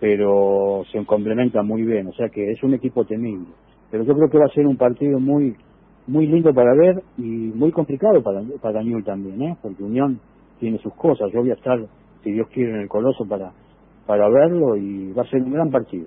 pero 0.00 0.84
se 0.90 1.04
complementa 1.04 1.62
muy 1.62 1.82
bien. 1.82 2.06
O 2.06 2.12
sea 2.12 2.28
que 2.28 2.50
es 2.52 2.62
un 2.62 2.74
equipo 2.74 3.04
temible. 3.04 3.48
Pero 3.90 4.04
yo 4.04 4.14
creo 4.14 4.30
que 4.30 4.38
va 4.38 4.46
a 4.46 4.54
ser 4.54 4.66
un 4.66 4.76
partido 4.76 5.18
muy 5.18 5.56
muy 6.08 6.26
lindo 6.26 6.52
para 6.52 6.74
ver 6.74 7.02
y 7.18 7.52
muy 7.54 7.70
complicado 7.70 8.22
para, 8.22 8.40
para 8.60 8.82
Newell 8.82 9.04
también, 9.04 9.40
¿eh? 9.42 9.56
porque 9.62 9.82
Unión 9.82 10.18
tiene 10.58 10.78
sus 10.78 10.94
cosas. 10.94 11.30
Yo 11.32 11.40
voy 11.40 11.50
a 11.50 11.54
estar, 11.54 11.78
si 12.24 12.32
Dios 12.32 12.48
quiere, 12.52 12.70
en 12.70 12.80
el 12.80 12.88
Coloso 12.88 13.24
para, 13.28 13.52
para 14.06 14.28
verlo 14.28 14.76
y 14.76 15.12
va 15.12 15.22
a 15.22 15.26
ser 15.26 15.42
un 15.42 15.52
gran 15.52 15.70
partido. 15.70 16.06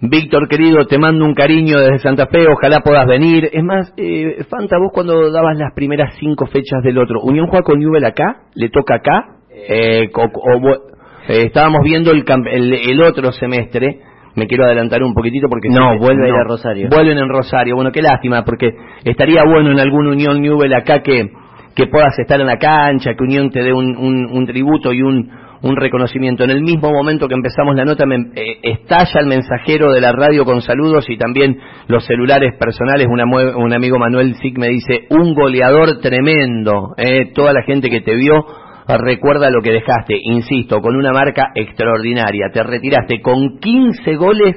Víctor, 0.00 0.48
querido, 0.48 0.86
te 0.86 0.98
mando 0.98 1.24
un 1.24 1.34
cariño 1.34 1.78
desde 1.78 1.98
Santa 1.98 2.26
Fe, 2.26 2.46
ojalá 2.48 2.80
puedas 2.80 3.06
venir. 3.06 3.48
Es 3.52 3.64
más, 3.64 3.92
eh, 3.96 4.44
Fanta, 4.50 4.76
vos 4.78 4.92
cuando 4.92 5.30
dabas 5.30 5.56
las 5.56 5.72
primeras 5.72 6.14
cinco 6.18 6.46
fechas 6.46 6.82
del 6.82 6.98
otro, 6.98 7.22
¿Unión 7.22 7.46
juega 7.46 7.64
con 7.64 7.78
Newell 7.78 8.04
acá? 8.04 8.42
¿Le 8.54 8.68
toca 8.68 8.96
acá? 8.96 9.36
Eh, 9.50 10.04
eh, 10.04 11.42
estábamos 11.46 11.80
viendo 11.84 12.10
el, 12.10 12.24
el, 12.50 12.72
el 12.74 13.02
otro 13.02 13.32
semestre 13.32 14.00
me 14.34 14.46
quiero 14.46 14.64
adelantar 14.64 15.02
un 15.02 15.14
poquitito 15.14 15.48
porque 15.48 15.68
no 15.68 15.98
vuelve 15.98 16.26
a 16.26 16.28
ir 16.28 16.34
a 16.34 16.44
Rosario. 16.44 16.88
vuelven 16.90 17.18
en 17.18 17.28
Rosario. 17.28 17.74
Bueno 17.74 17.92
qué 17.92 18.02
lástima 18.02 18.44
porque 18.44 18.70
estaría 19.04 19.44
bueno 19.44 19.70
en 19.70 19.80
algún 19.80 20.06
Unión 20.06 20.40
Newell 20.40 20.74
acá 20.74 21.02
que 21.02 21.30
que 21.74 21.86
puedas 21.86 22.16
estar 22.18 22.40
en 22.40 22.46
la 22.46 22.58
cancha 22.58 23.14
que 23.14 23.24
Unión 23.24 23.50
te 23.50 23.62
dé 23.62 23.72
un, 23.72 23.96
un, 23.96 24.46
tributo 24.46 24.92
y 24.92 25.02
un, 25.02 25.30
un 25.62 25.76
reconocimiento. 25.76 26.44
En 26.44 26.50
el 26.50 26.62
mismo 26.62 26.90
momento 26.92 27.26
que 27.26 27.34
empezamos 27.34 27.74
la 27.74 27.84
nota 27.84 28.06
me, 28.06 28.16
eh, 28.16 28.60
estalla 28.62 29.20
el 29.20 29.26
mensajero 29.26 29.92
de 29.92 30.00
la 30.00 30.12
radio 30.12 30.44
con 30.44 30.62
saludos 30.62 31.06
y 31.08 31.16
también 31.16 31.58
los 31.88 32.06
celulares 32.06 32.54
personales. 32.58 33.08
Una, 33.10 33.24
un 33.24 33.72
amigo 33.72 33.98
Manuel 33.98 34.36
Zic 34.40 34.56
me 34.56 34.68
dice 34.68 35.06
un 35.10 35.34
goleador 35.34 36.00
tremendo 36.00 36.94
eh, 36.96 37.32
toda 37.34 37.52
la 37.52 37.62
gente 37.62 37.90
que 37.90 38.02
te 38.02 38.14
vio 38.14 38.44
recuerda 38.88 39.50
lo 39.50 39.62
que 39.62 39.72
dejaste, 39.72 40.14
insisto, 40.22 40.80
con 40.80 40.96
una 40.96 41.12
marca 41.12 41.52
extraordinaria. 41.54 42.50
Te 42.52 42.62
retiraste 42.62 43.20
con 43.20 43.58
15 43.58 44.16
goles 44.16 44.56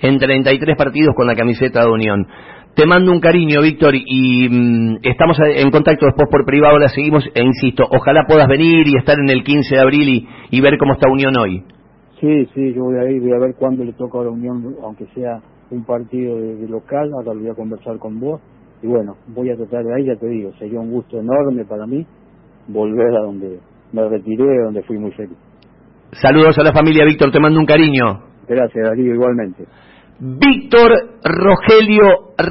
en 0.00 0.18
33 0.18 0.76
partidos 0.76 1.14
con 1.14 1.26
la 1.26 1.34
camiseta 1.34 1.82
de 1.82 1.90
Unión. 1.90 2.26
Te 2.74 2.86
mando 2.86 3.10
un 3.10 3.20
cariño, 3.20 3.60
Víctor, 3.60 3.94
y 3.96 4.48
mm, 4.48 4.98
estamos 5.02 5.36
en 5.40 5.70
contacto 5.70 6.06
después 6.06 6.28
por 6.30 6.44
privado, 6.44 6.78
la 6.78 6.88
seguimos, 6.88 7.28
e 7.34 7.42
insisto, 7.42 7.84
ojalá 7.90 8.24
puedas 8.28 8.46
venir 8.46 8.86
y 8.86 8.96
estar 8.96 9.16
en 9.18 9.28
el 9.30 9.42
15 9.42 9.74
de 9.74 9.80
abril 9.80 10.28
y, 10.50 10.60
ver 10.60 10.78
cómo 10.78 10.92
está 10.92 11.10
Unión 11.10 11.36
hoy. 11.36 11.64
Sí, 12.20 12.46
sí, 12.54 12.72
yo 12.74 12.84
voy 12.84 12.96
a 12.98 13.10
ir, 13.10 13.20
voy 13.20 13.32
a 13.32 13.38
ver 13.38 13.54
cuándo 13.58 13.82
le 13.82 13.92
toca 13.94 14.20
a 14.20 14.24
la 14.24 14.30
Unión, 14.30 14.76
aunque 14.82 15.06
sea 15.14 15.40
un 15.70 15.84
partido 15.84 16.36
de, 16.36 16.68
local, 16.68 17.10
ahora 17.14 17.32
voy 17.32 17.48
a 17.48 17.54
conversar 17.54 17.98
con 17.98 18.20
vos, 18.20 18.40
y 18.80 18.86
bueno, 18.86 19.16
voy 19.26 19.50
a 19.50 19.56
tratar 19.56 19.82
de 19.84 19.94
ahí, 19.94 20.04
ya 20.06 20.14
te 20.14 20.28
digo, 20.28 20.52
sería 20.60 20.78
un 20.78 20.92
gusto 20.92 21.18
enorme 21.18 21.64
para 21.64 21.84
mí 21.84 22.06
volver 22.68 23.14
a 23.16 23.20
donde 23.20 23.58
me 23.92 24.08
retiré, 24.08 24.62
donde 24.62 24.82
fui 24.82 24.98
muy 24.98 25.10
feliz. 25.12 25.36
Saludos 26.12 26.58
a 26.58 26.62
la 26.62 26.72
familia, 26.72 27.04
Víctor, 27.04 27.30
te 27.30 27.40
mando 27.40 27.58
un 27.58 27.66
cariño. 27.66 28.22
Gracias, 28.46 28.88
Darío, 28.88 29.14
igualmente. 29.14 29.64
Víctor 30.20 30.90
Rogelio 31.22 32.34
Ra 32.36 32.48